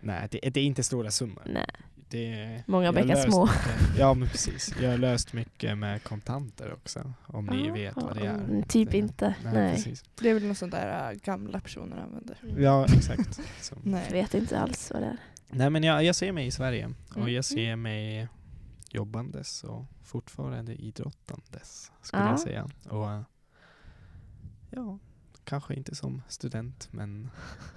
[0.01, 1.43] nej, det, det är inte stora summor.
[1.47, 1.67] Nej.
[2.11, 3.45] Det, Många bäckar små.
[3.47, 4.75] mycket- Ja men precis.
[4.83, 7.13] Jag har löst mycket med kontanter också.
[7.27, 8.35] Om ni vet vad det är.
[8.35, 9.35] Mm, Typ Det- inte.
[9.45, 9.75] Nej, Nej.
[9.75, 10.05] Precis.
[10.21, 12.39] Det är väl något sånt där äh, gamla personer använder.
[12.59, 13.41] Ja exakt.
[13.61, 13.75] Så.
[13.75, 14.09] Jag Nej.
[14.13, 15.17] vet inte alls vad det är.
[15.51, 17.35] Nej men jag, jag ser mig i Sverige och Mm.
[17.35, 18.29] jag ser mig
[18.91, 22.31] jobbandes och fortfarande idrottandes skulle Ja.
[22.31, 22.69] jag säga.
[22.89, 23.23] Och eh,
[24.71, 24.99] ja,
[25.45, 27.31] kanske inte som student men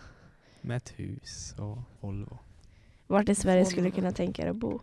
[0.62, 2.40] med ett hus och Volvo.
[3.08, 4.80] Vart i Sverige skulle du kunna tänka dig att bo?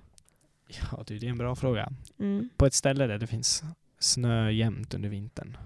[0.69, 1.93] Ja du, det är en bra fråga.
[2.19, 2.49] Mm.
[2.57, 3.63] På ett ställe där det finns
[3.99, 5.57] snö jämt under vintern.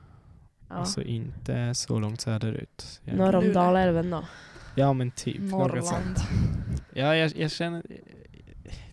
[0.69, 0.75] Ja.
[0.75, 3.01] Alltså inte så långt söderut.
[3.05, 3.53] Jag- Norr om.
[3.53, 4.25] Dalälven då?
[4.75, 5.41] Ja men typ.
[5.41, 6.17] Norrland.
[6.97, 7.83] Ja, jag, jag känner...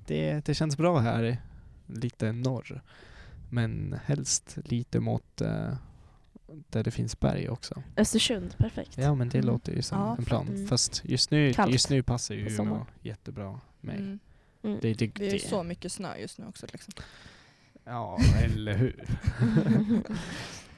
[0.07, 1.37] Det, det känns bra här,
[1.87, 2.81] lite norr.
[3.49, 5.73] Men helst lite mot eh,
[6.69, 7.83] där det finns berg också.
[7.97, 8.97] Östersund, perfekt.
[8.97, 9.47] Ja men det Mm.
[9.47, 10.47] låter ju som Ja, en plan.
[10.47, 10.67] mm.
[10.67, 13.95] Fast just nu, Kallt just nu passar ju Umeå jättebra mig.
[13.97, 14.19] Mm.
[14.63, 14.79] Mm.
[14.81, 15.47] Det, det, Det är ju det.
[15.47, 16.67] så mycket snö just nu också.
[16.71, 16.93] Liksom.
[17.85, 19.05] Ja, eller hur?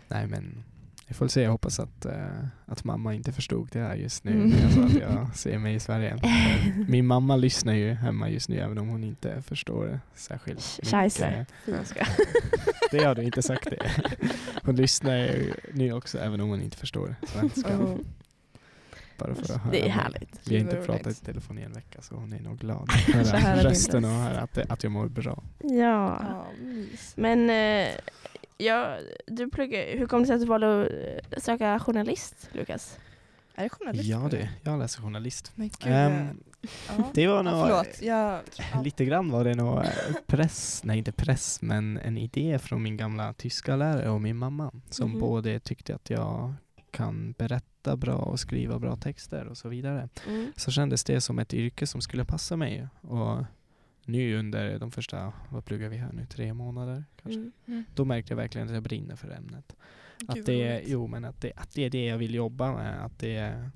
[0.08, 0.64] Nej men,
[1.08, 1.42] jag får se.
[1.42, 4.50] Jag hoppas att, eh, att mamma inte förstod det här just nu Mm.
[4.50, 6.18] när jag sa att jag ser mig i Sverige.
[6.88, 11.46] Min mamma lyssnar ju hemma just nu även om hon inte förstår det särskilt Scheisse.
[11.66, 12.08] mycket.
[12.94, 13.92] Det har du inte sagt det.
[14.64, 17.78] Hon lyssnar ju nu också även om hon inte förstår svenska.
[19.18, 19.72] Bara för att höra.
[19.72, 20.40] Det är härligt.
[20.46, 23.16] Vi har inte pratat i telefon i en vecka så hon är nog glad att
[23.16, 25.44] att höra höra rösten och höra att, det, att jag mår bra.
[25.60, 26.22] Ja.
[27.16, 27.90] Men eh,
[28.58, 30.92] ja, du pluggar, hur kom det sig att du valde att
[31.34, 32.98] eh, söka journalist, Lukas?
[33.56, 34.04] Är det journalist?
[34.10, 35.52] Ja du, jag läser journalist.
[35.56, 35.94] Men gud.
[35.94, 36.44] Ehm,
[36.88, 37.12] ja.
[37.14, 37.70] det var nog.
[37.70, 38.42] Jag, ja.
[38.84, 39.90] lite grann var det nog eh,
[40.28, 44.72] press, nej inte press, men en idé från min gamla tyska lärare och min mamma
[44.90, 45.20] som Mhm.
[45.20, 46.54] både tyckte att jag
[46.92, 50.10] kan berätta bra och skriva bra texter och så vidare.
[50.28, 50.52] Mm.
[50.56, 52.88] Så kändes det som ett yrke som skulle passa mig.
[53.02, 53.44] Och
[54.06, 57.40] nu under de första, vad pluggar vi här nu, tre månader kanske?
[57.40, 57.52] Mm.
[57.68, 57.84] Mm.
[57.96, 59.76] Då märkte jag verkligen att jag brinner för ämnet.
[60.28, 63.06] Att det, jo, men att, det, att det är det jag vill jobba med.
[63.06, 63.70] Att det,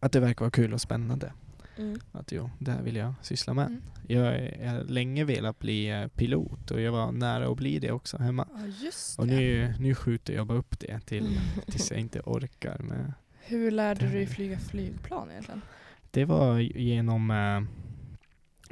[0.00, 1.32] att det verkar vara kul och spännande.
[1.78, 2.00] Mm.
[2.12, 3.66] Att jo, det här vill jag syssla med.
[3.66, 3.82] Mm.
[4.08, 7.92] Jag jag har länge velat bli eh, pilot och jag var nära att bli det
[7.92, 8.48] också hemma.
[8.54, 9.34] Ja, just Och det.
[9.36, 11.38] nu, nu skjuter jag bara upp det till, Mm.
[11.66, 13.12] tills jag inte orkar med.
[13.40, 15.62] Hur lärde Det du dig flyga flygplan egentligen?
[16.10, 17.60] Det var genom, eh,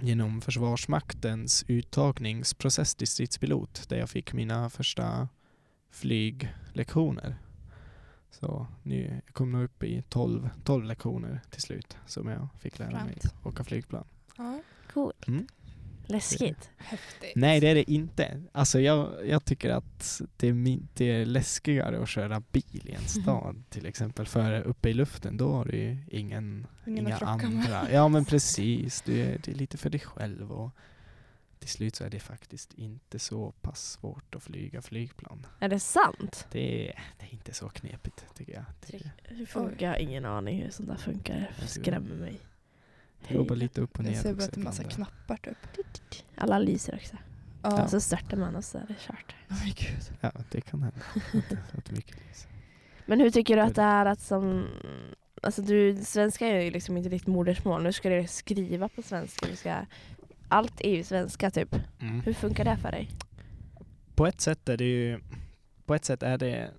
[0.07, 5.28] genom Försvarsmaktens uttagningsprocess till stridspilot där jag fick mina första
[5.95, 7.36] flyglektioner.
[8.30, 12.78] Så nu jag kom nog upp i 12, 12 lektioner till slut som jag fick
[12.78, 13.34] lära mig Främt.
[13.45, 14.05] åka flygplan.
[14.36, 14.61] Ja.
[14.92, 15.28] Coolt.
[15.28, 15.47] Mm.
[16.07, 16.70] Läskigt.
[16.76, 17.32] Häftigt.
[17.36, 18.42] Nej det är det inte.
[18.53, 22.92] Alltså jag, jag tycker att det är, min, det är läskigare att köra bil i
[22.92, 24.26] en stad till exempel.
[24.26, 27.45] För uppe i luften då har du ju ingen, Ingen inga krocka med.
[27.45, 27.92] andra.
[27.92, 30.53] Ja men precis, du är, det är lite för dig själv.
[30.53, 30.70] Och
[31.64, 35.46] till slut så är det faktiskt inte så pass svårt att flyga flygplan.
[35.60, 36.46] Är det sant?
[36.52, 38.64] Det är, det är inte så knepigt tycker jag.
[38.86, 39.86] Det, Hur funkar?
[39.86, 41.50] Jag har ingen aning hur sånt där funkar.
[41.60, 42.40] Det skrämmer mig.
[43.28, 44.20] det går bara lite upp och Jag ner.
[44.22, 44.94] ser bara att det är massa ibland.
[44.96, 45.36] knappar
[45.74, 45.86] typ.
[46.36, 47.16] Alla lyser också.
[47.62, 47.82] Ja.
[47.84, 49.34] Och så startar man och så är det kört.
[49.50, 49.74] Oh my.
[50.20, 51.00] Ja det kan hända.
[51.14, 52.46] Att det- att mycket lys.
[53.06, 54.68] Men hur tycker du att det är att som...
[55.42, 57.82] Alltså du, svenska är ju liksom inte ditt modersmål.
[57.82, 59.46] Nu ska du skriva på svenska.
[59.50, 59.86] Du ska,
[60.55, 61.76] allt är ju svenska typ.
[62.00, 62.20] Mm.
[62.20, 63.11] Hur funkar det för dig?
[64.14, 65.20] på ett sätt är det ju
[65.86, 66.70] på ett sätt är det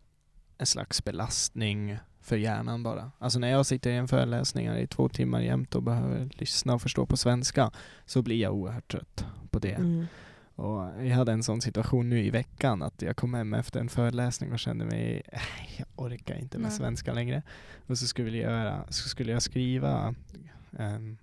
[0.57, 3.11] en slags belastning för hjärnan bara.
[3.19, 6.81] Alltså när jag sitter i en föreläsning i två timmar jämt och behöver lyssna och
[6.81, 7.71] förstå på svenska
[8.05, 9.71] så blir jag oerhört trött på det.
[9.73, 10.05] Mm.
[10.55, 13.89] Och jag hade en sån situation nu i veckan att jag kom hem efter en
[13.89, 15.39] föreläsning och kände mig, "Äh,
[15.77, 16.77] jag orkar inte med Nej.
[16.77, 17.43] svenska längre.
[17.87, 20.15] Och så skulle jag, göra, så skulle jag skriva
[20.71, 21.17] um,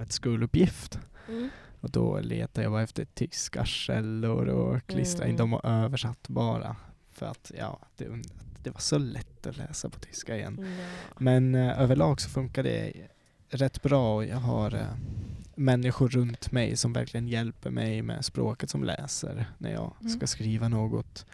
[0.00, 0.98] ett skoluppgift.
[1.28, 1.48] Mm.
[1.80, 5.38] Och då letade jag bara efter tyska källor och klistrade in Mm.
[5.38, 6.76] dem och översatt bara.
[7.12, 8.08] För att ja, det,
[8.62, 10.58] det var så lätt att läsa på tyska igen.
[10.78, 10.84] Ja.
[11.18, 12.92] Men eh, överlag så funkar det
[13.48, 14.86] rätt bra och jag har eh,
[15.54, 20.12] människor runt mig som verkligen hjälper mig med språket som läser när jag Mm.
[20.12, 21.26] ska skriva något.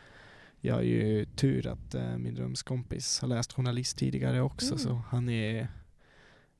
[0.60, 4.78] Jag har ju tur att eh, min rumskompis har läst journalist tidigare också Mm.
[4.78, 5.68] så han är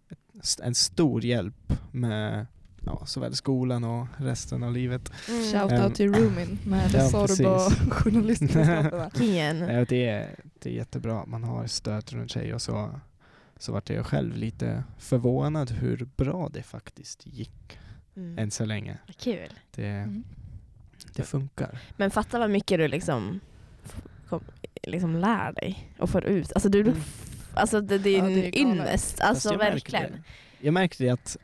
[0.08, 2.46] ett, en stor hjälp med
[2.86, 5.12] ja, såväl skolan och resten av livet.
[5.28, 5.42] Mm.
[5.52, 9.10] Shout Ehm, out till Roomin med ja, Sorb och journalistkunskaperna.
[9.18, 9.58] Kian.
[9.58, 13.00] Ja, det, är, det är jättebra att man har stöd runt sig och så,
[13.58, 17.78] så vart jag själv lite förvånad hur bra det faktiskt gick
[18.16, 18.38] Mm.
[18.38, 18.98] än så länge.
[19.18, 19.52] Kul.
[19.74, 20.24] Det, Mm.
[21.16, 21.78] det funkar.
[21.96, 23.40] Men fatta vad mycket du liksom,
[24.28, 24.40] kom,
[24.82, 26.52] liksom lär dig och får ut.
[26.52, 26.94] Alltså, du, Mm.
[27.54, 29.20] alltså det, det är Ja, en ynnest.
[29.20, 30.12] Alltså märkte verkligen.
[30.12, 30.22] det.
[30.66, 31.36] Jag märkte att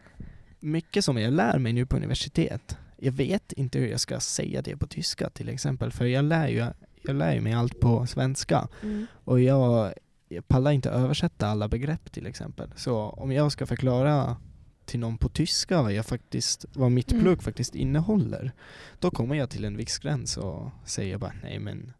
[0.60, 4.62] mycket som jag lär mig nu på universitet, jag vet inte hur jag ska säga
[4.62, 6.66] det på tyska till exempel, för jag lär ju,
[7.02, 9.06] jag lär mig allt på svenska Mm.
[9.24, 9.92] och jag,
[10.28, 12.70] jag pallar inte översätta alla begrepp till exempel.
[12.76, 14.36] Så om jag ska förklara
[14.84, 17.24] till någon på tyska vad, jag faktiskt, vad mitt Mm.
[17.24, 18.52] plugg faktiskt innehåller,
[19.00, 21.92] då kommer jag till en viss gräns och säger bara nej men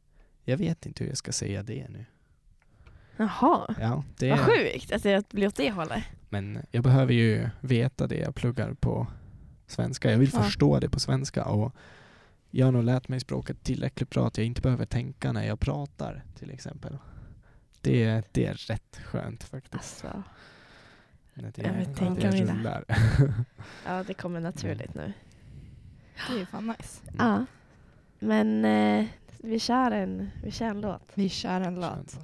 [0.44, 2.04] jag vet inte hur jag ska säga det nu.
[3.16, 6.04] Jaha, Ja, det vad är, sjukt att det blir åt det hållet.
[6.28, 9.06] men jag behöver ju veta det jag pluggar på
[9.66, 10.10] svenska.
[10.10, 10.42] Jag vill Ja.
[10.42, 11.74] förstå det på svenska och
[12.50, 15.60] jag har nog lärt mig språket tillräckligt bra att jag inte behöver tänka när jag
[15.60, 16.98] pratar till exempel.
[17.80, 20.04] Det, det är rätt skönt faktiskt.
[20.04, 20.22] Alltså,
[21.34, 22.84] det, Jag vill tänka mig det.
[23.86, 25.12] ja det kommer naturligt nu.
[26.28, 27.00] Det är ju fan nice.
[27.18, 27.44] Ja.
[28.18, 29.06] Men eh,
[29.42, 31.12] vi, kör en, vi kör en låt.
[31.14, 32.18] Vi kör en låt.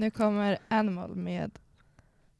[0.00, 1.50] Nu kommer Animal med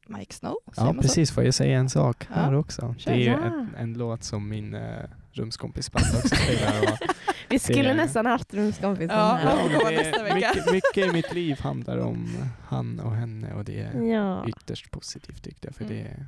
[0.07, 0.57] Mike Snow.
[0.77, 2.35] Ja precis, får jag säga en sak Ja.
[2.35, 2.95] här också?
[2.99, 3.11] Kör.
[3.13, 3.45] Det är ju Ja.
[3.45, 6.99] en, en låt som min uh, rumskompis band också spelar.
[7.49, 10.25] Vi skulle Det- nästan haft rumskompisen Ja, här.
[10.25, 10.35] vecka.
[10.55, 12.29] Mycket, mycket i mitt liv handlar om
[12.67, 14.49] han och henne och det är Ja.
[14.49, 15.97] ytterst positivt tyckte jag för Mm.
[15.97, 16.27] det är,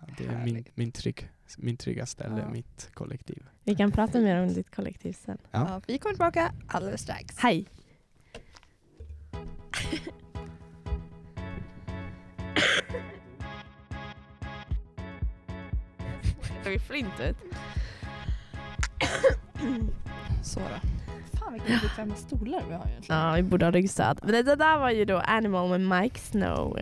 [0.00, 2.48] ja, det är min, min, trygg, min trygga ställe, Ja.
[2.52, 3.42] mitt kollektiv.
[3.64, 5.38] Vi kan prata mer om ditt kollektiv sen.
[5.50, 5.66] Ja.
[5.68, 7.38] Ja, vi kommer tillbaka alldeles strax.
[7.38, 7.66] Hej!
[16.70, 17.36] Det är flint ut.
[20.42, 20.66] Så då.
[21.38, 23.20] Fan vilka bekväma stolar vi har egentligen.
[23.20, 24.20] Ja, vi borde ha ryggstöd.
[24.22, 26.78] Men det, där var ju då Animal med Mike Snow.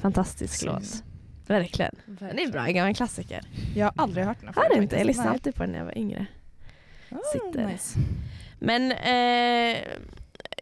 [0.00, 0.66] Fantastisk Precis.
[0.66, 1.04] låt.
[1.46, 1.94] Verkligen.
[2.06, 3.40] Den är bra, en gammal klassiker.
[3.74, 4.96] Jag har aldrig hört den här Har du inte?
[4.96, 5.34] Jag lyssnade Nej.
[5.34, 6.26] alltid på den när jag var yngre.
[7.10, 7.66] Ah, Sitter.
[7.66, 7.98] nice.
[8.58, 9.78] Men eh,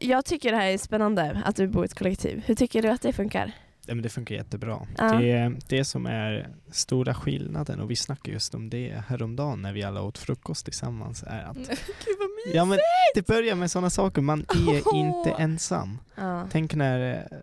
[0.00, 2.42] jag tycker det här är spännande att du bor i ett kollektiv.
[2.46, 3.52] Hur tycker du att det funkar?
[3.86, 4.86] Ja, men det funkar jättebra.
[4.98, 5.12] Ja.
[5.12, 9.82] Det, det som är stora skillnaden, och vi snackade just om det häromdagen när vi
[9.82, 12.54] alla åt frukost tillsammans, är att Gud vad mysigt!
[12.54, 12.78] ja, men
[13.14, 14.98] det börjar med sådana saker, man är Åh.
[14.98, 15.98] inte ensam.
[16.14, 16.46] Ja.
[16.52, 17.38] Tänk när eh,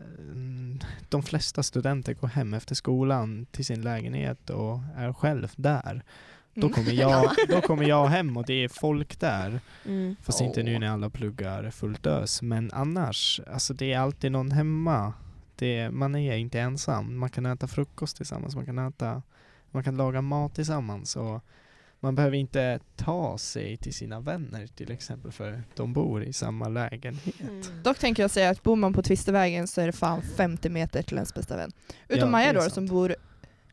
[1.10, 6.04] de flesta studenter går hem efter skolan till sin lägenhet och är själv där.
[6.54, 6.74] Då Mm.
[6.74, 9.60] kommer jag, då kommer jag hem och det är folk där.
[9.86, 10.16] Mm.
[10.22, 12.42] Fast inte nu när alla pluggar fullt ös.
[12.42, 15.14] Men annars, alltså det är alltid någon hemma.
[15.58, 17.18] Det, man är inte ensam.
[17.20, 19.22] Man kan äta frukost tillsammans, man kan äta,
[19.72, 21.16] man kan laga mat tillsammans.
[21.16, 21.44] Och
[22.00, 26.68] man behöver inte ta sig till sina vänner till exempel för de bor i samma
[26.70, 27.42] lägenhet.
[27.42, 27.84] Mm.
[27.84, 31.02] Dock tänker jag säga att bor man på Tvistevägen så är det fan 50 meter
[31.04, 31.72] till ens bästa vän.
[32.08, 32.74] Utom Ja, Maja då sant.
[32.74, 33.16] som bor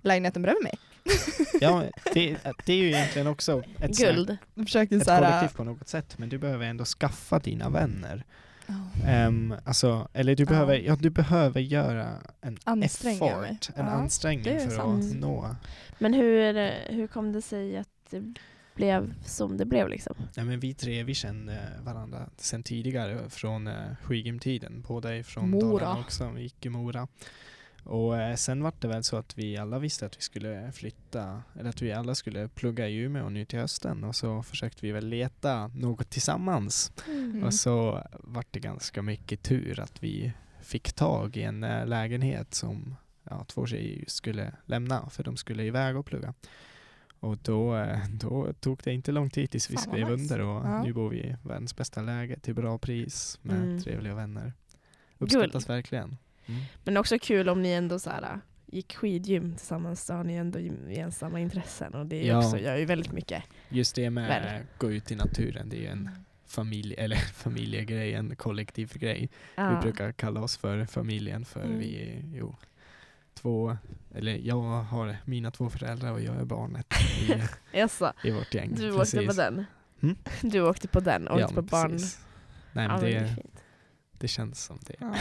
[0.01, 0.79] lägenheten bredvid mig.
[1.61, 4.37] Ja, det, det är ju egentligen också ett, så här- Guld.
[4.55, 6.19] Försöker ett kollektiv på något sätt.
[6.19, 8.25] Men du behöver ändå skaffa dina vänner.
[8.67, 8.75] Ja.
[9.09, 10.49] Ehm, alltså, eller du Ja.
[10.49, 12.09] behöver, ja, du behöver göra
[12.41, 13.59] en Anstränga effort, mig.
[13.77, 15.05] en Ja, ansträngning för sant.
[15.15, 15.57] att nå.
[15.99, 16.55] Men hur,
[16.93, 18.35] hur kom det sig att det
[18.75, 20.15] blev som det blev liksom?
[20.35, 24.85] Ja, men vi tre vi kände varandra sedan tidigare från uh, skidgymtiden.
[24.89, 25.67] Båda är från Mora.
[25.85, 27.09] Dalarna också, vi gick i Mora.
[27.85, 31.43] Och eh, sen var det väl så att vi alla visste att vi skulle flytta,
[31.59, 34.93] eller att vi alla skulle plugga i Umeå nu till hösten och så försökte vi
[34.93, 36.93] väl leta något tillsammans.
[37.09, 37.45] Mm.
[37.45, 40.33] Och så var det ganska mycket tur att vi
[40.63, 42.97] fick tag i en eh, lägenhet som
[43.31, 46.35] ja, två tjejer skulle lämna för de skulle iväg och plugga.
[47.21, 50.35] Och då, eh, då tog det inte lång tid tills vi Fan, skrev nice.
[50.35, 50.83] under och Ja.
[50.83, 53.81] nu bor vi i världens bästa läge till bra pris med Mm.
[53.83, 54.53] trevliga vänner.
[55.19, 56.17] Uppskattas verkligen.
[56.47, 56.61] Mm.
[56.85, 60.59] Men också kul om ni ändå så här, gick skidgym tillsammans, då har ni ändå
[60.59, 62.39] gemensamma intressen och det är Ja.
[62.39, 63.43] också, gör ju väldigt mycket.
[63.69, 64.61] Just det med Väl.
[64.63, 66.11] att gå ut i naturen, det är ju en
[66.47, 69.29] familj, eller familjegrej, en kollektiv grej.
[69.55, 69.71] Ja.
[69.71, 71.79] Vi brukar kalla oss för familjen för Mm.
[71.79, 72.57] vi är jo,
[73.35, 73.77] två,
[74.15, 76.87] eller jag har mina två föräldrar och jag är barnet
[77.21, 77.33] i,
[78.29, 78.75] i vårt gäng.
[78.75, 79.37] du åkte på Precis.
[79.37, 79.65] den?
[80.03, 80.17] Mm?
[80.43, 81.91] Du åkte på den, åkte Ja, på barn.
[81.91, 82.19] precis.
[82.73, 83.54] Nej men Ja, det är det, fint.
[84.25, 84.95] Det känns som det.
[84.99, 85.15] Ja.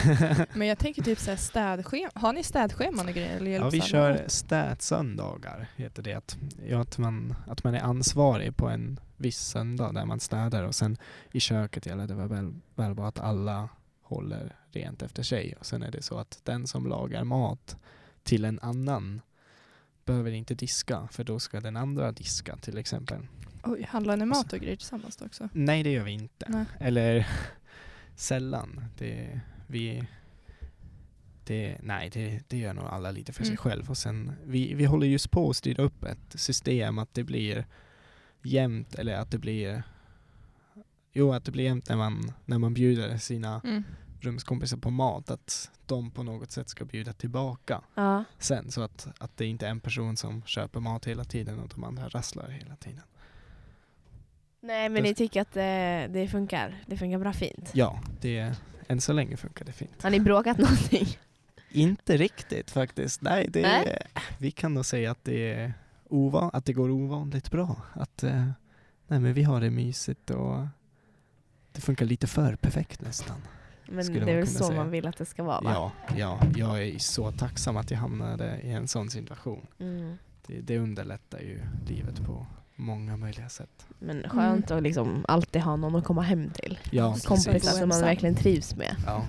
[0.54, 2.12] Men jag tänker typ såhär städschema.
[2.16, 3.38] Har ni städscheman och grejer?
[3.38, 6.14] Eller Ja, vi kör städsöndagar, heter det.
[6.14, 6.38] Att,
[6.68, 10.76] ja, att, man, att man är ansvarig på en viss söndag där man städar och
[10.76, 10.98] sen
[11.32, 13.70] i köket gäller det väl, väl bara att alla
[14.02, 15.56] håller rent efter sig.
[15.60, 17.78] Och sen är det så att den som lagar mat
[18.24, 19.22] till en annan
[20.06, 23.28] behöver inte diska för då ska den andra diska till exempel.
[23.64, 25.50] Oj, handlar ni mat och grejer tillsammans då också?
[25.54, 26.46] Nej det gör vi inte.
[26.50, 26.66] Nej.
[26.80, 27.28] Eller
[28.16, 28.86] sällan.
[28.98, 30.04] Det, vi,
[31.46, 33.58] det, nej, det, det gör nog alla lite för sig Mm.
[33.58, 33.90] själv.
[33.90, 37.66] Och sen, vi, vi håller just på att styra upp ett system att det blir
[38.42, 39.84] jämnt, eller att det blir
[41.16, 43.84] Jo, att det blir jämnt när man, när man bjuder sina Mm.
[44.22, 48.24] rumskompisar på mat, att de på något sätt ska bjuda tillbaka Ja.
[48.40, 48.72] sen.
[48.72, 51.84] Så att, att det inte är en person som köper mat hela tiden och de
[51.84, 53.04] andra rasslar hela tiden.
[54.64, 56.84] Nej men ni tycker att det, det funkar?
[56.86, 57.72] Det funkar bra fint?
[57.74, 58.56] Ja, det,
[58.88, 60.04] än så länge funkar det fint.
[60.04, 61.08] Har ni bråkat någonting?
[61.72, 63.22] Inte riktigt faktiskt.
[63.22, 63.98] Nej, det Nej.
[64.38, 65.74] vi kan nog säga att det, är
[66.10, 67.82] ovan, att det går ovanligt bra.
[67.94, 68.46] Att, eh,
[69.08, 70.68] nej, men vi har det mysigt och
[71.72, 73.42] det funkar lite för perfekt nästan.
[73.86, 74.78] Men det är väl så säga.
[74.78, 75.72] man vill att det ska vara va?
[75.74, 79.68] Ja, ja, jag är så tacksam att jag hamnade i en sån situation.
[79.80, 80.18] Mm.
[80.48, 82.46] Det, det underlättar ju livet på
[82.76, 83.86] många möjliga sätt.
[84.00, 86.80] Men skönt att liksom alltid ha någon att komma hem till.
[86.92, 88.96] Ja, Kompisar som man verkligen trivs med.
[89.06, 89.26] Ja,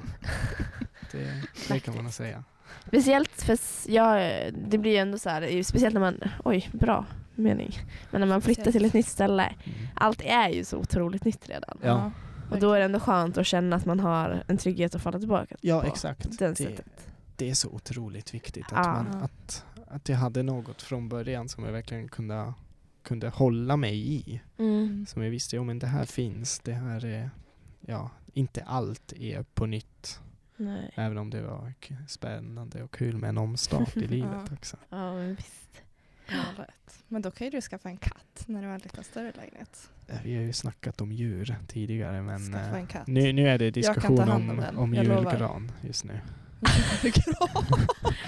[1.13, 2.45] det, det kan man säga.
[2.87, 3.59] Speciellt för
[3.91, 4.33] jag,
[4.69, 7.79] det blir ju ändå så här, speciellt när man, oj bra mening.
[8.11, 9.89] Men när man flyttar till ett nytt ställe, Mm.
[9.95, 11.79] allt är ju så otroligt nytt redan.
[11.83, 12.11] Ja.
[12.51, 15.19] Och då är det ändå skönt att känna att man har en trygghet att falla
[15.19, 15.87] tillbaka Ja, på.
[15.87, 16.39] exakt.
[16.39, 16.87] Den Det, sättet.
[17.37, 18.93] det är så otroligt viktigt att, Ja.
[19.03, 22.53] man, att, att jag hade något från början som jag verkligen kunde,
[23.05, 24.41] kunde hålla mig i.
[24.59, 25.07] Mm.
[25.07, 27.31] Som jag visste, jo men det här finns, det här är,
[27.81, 30.21] ja, inte allt är på nytt.
[30.57, 30.91] Nej.
[30.95, 31.73] Även om det var
[32.09, 34.55] spännande och kul med en omstart i livet Ja.
[34.57, 34.77] också.
[34.91, 35.83] Ja, men visst.
[36.29, 37.05] Galet.
[37.09, 39.91] Men då kan ju du skaffa en katt när du har en lite större lägenhet.
[40.09, 43.07] Eh, Vi har ju snackat om djur tidigare men eh, en katt.
[43.07, 46.21] nu, nu är det diskussion om om, julgran just nu.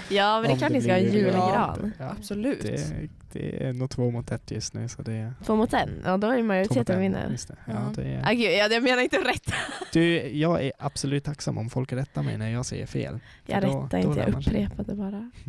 [0.09, 1.23] Ja, men det är klart ni ska ha en julgran.
[1.23, 1.91] julgran.
[1.99, 2.61] Ja, Absolut.
[2.61, 5.89] det, det är nog två mot ett just nu så det är Två mot en,
[6.05, 7.01] ja då är majoriteten en.
[7.01, 7.29] vinner.
[7.31, 7.55] Just det.
[7.65, 9.51] Ja, det är, Ah, gud, ja, jag menar inte rätt.
[9.93, 13.19] du, jag är absolut tacksam om folk rättar mig när jag säger fel.
[13.45, 15.31] Jag då- rättar då inte, jag upprepade bara.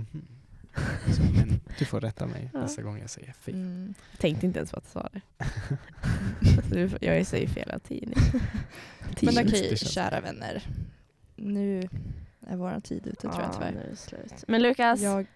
[1.16, 2.60] Så, men du får rätta mig Ja.
[2.60, 3.54] nästa gång jag säger fel.
[3.54, 3.94] Mm.
[4.10, 5.20] Jag tänkte inte ens på att jag sa det.
[6.56, 8.14] Alltså, du- jag säger fel hela tiden.
[9.22, 10.62] Men okej, kära vänner.
[11.36, 11.88] Nu
[12.48, 13.72] är vår tid ute tror jag Ja, tyvärr.
[13.72, 14.44] nu är det slut.
[14.48, 15.26] Men Lukas, Jag,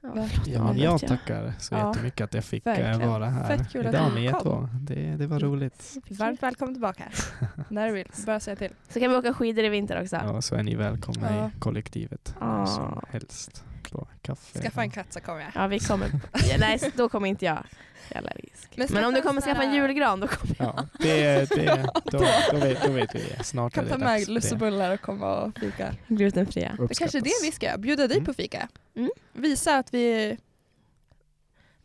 [0.00, 0.10] ja,
[0.46, 1.00] Ja, jag jag.
[1.00, 3.08] tackar så Ja, jättemycket att jag fick eh, verkligen.
[3.10, 4.68] vara här Fett kul idag med er två.
[4.80, 5.96] Det, det var roligt.
[6.18, 7.04] varmt välkommen tillbaka.
[7.68, 8.72] När du vill, bara säga till.
[8.88, 10.16] Så kan vi åka skidor i vinter också.
[10.16, 11.50] Ja, så är ni välkomna Ja.
[11.56, 12.34] i kollektivet.
[12.40, 12.66] Ja.
[12.66, 13.64] Som helst.
[13.92, 14.60] På kaffe.
[14.62, 15.50] Skaffa en katt så kommer jag.
[15.54, 16.10] Ja, vi kommer.
[16.50, 17.64] Ja, nej, då kommer inte jag.
[18.08, 18.68] Jag är allergisk.
[18.76, 20.74] Men Men, om du kommer skaffa en julgran, då kommer jag.
[20.76, 22.18] Ja, det, det, då,
[22.52, 23.44] då, vet, då vet vi det.
[23.44, 24.32] Snart kan är ta det med för det.
[24.32, 25.94] lussebullar och komma och fika.
[26.08, 26.76] Glutenfria.
[26.88, 28.26] Det kanske är det vi ska bjuda dig Mm.
[28.26, 28.68] på fika.
[28.96, 29.10] Mm.
[29.32, 30.36] Visa att vi,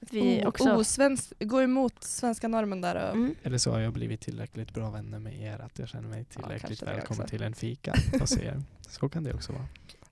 [0.01, 0.71] Att vi o- också...
[0.75, 2.95] osvensk, går emot svenska normen där.
[2.95, 3.35] Och, Mm.
[3.43, 6.79] Eller så har jag blivit tillräckligt bra vänner med er att jag känner mig tillräckligt
[6.79, 8.61] det välkommen till en fika hos er.
[8.89, 9.65] Så kan det också vara.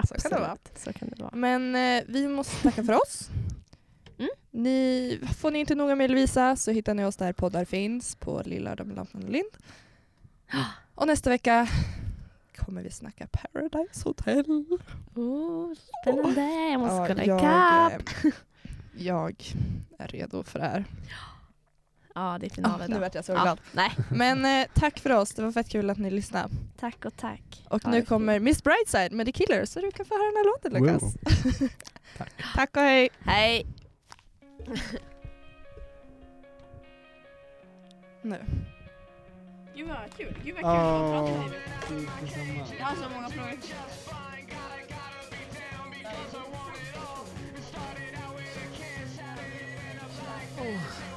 [0.03, 0.51] Så kan det vara.
[0.51, 1.35] Absolut, Så kan det vara.
[1.35, 3.29] Men eh, vi måste tacka för oss.
[4.17, 4.29] Mm.
[4.51, 8.41] Ni, får ni inte noga med Lovisa så hittar ni oss där poddar finns på
[8.45, 9.49] Lillördag med Lampan och Lind.
[10.95, 11.67] Och nästa vecka
[12.55, 14.45] kommer vi snacka Paradise Hotel.
[15.15, 16.41] Oh, spännande,
[16.71, 18.25] jag måste kolla jag, ikapp.
[18.25, 18.31] eh,
[18.97, 19.43] jag
[19.97, 20.85] är redo för det här.
[22.17, 22.87] Ja, det är finalen.
[22.89, 23.41] Ja, nu vart jag så ja.
[23.41, 23.61] glad.
[23.71, 23.91] Nej.
[24.11, 26.49] Men eh, tack för oss, det var fett kul att ni lyssnade.
[26.79, 27.65] Tack och tack.
[27.69, 28.43] Och ha nu kommer fint.
[28.43, 31.03] Miss Brightside med The Killers så du kan få höra den här låten Lukas.
[31.03, 31.69] Wow.
[32.17, 32.31] tack.
[32.55, 33.09] tack och hej.
[33.19, 33.65] Hej.
[38.21, 38.45] nu.
[39.75, 41.59] Gud vad kul, gud vad kul oh, att prata med dig.
[42.79, 43.59] Jag har så många frågor.
[50.57, 51.14] Oh.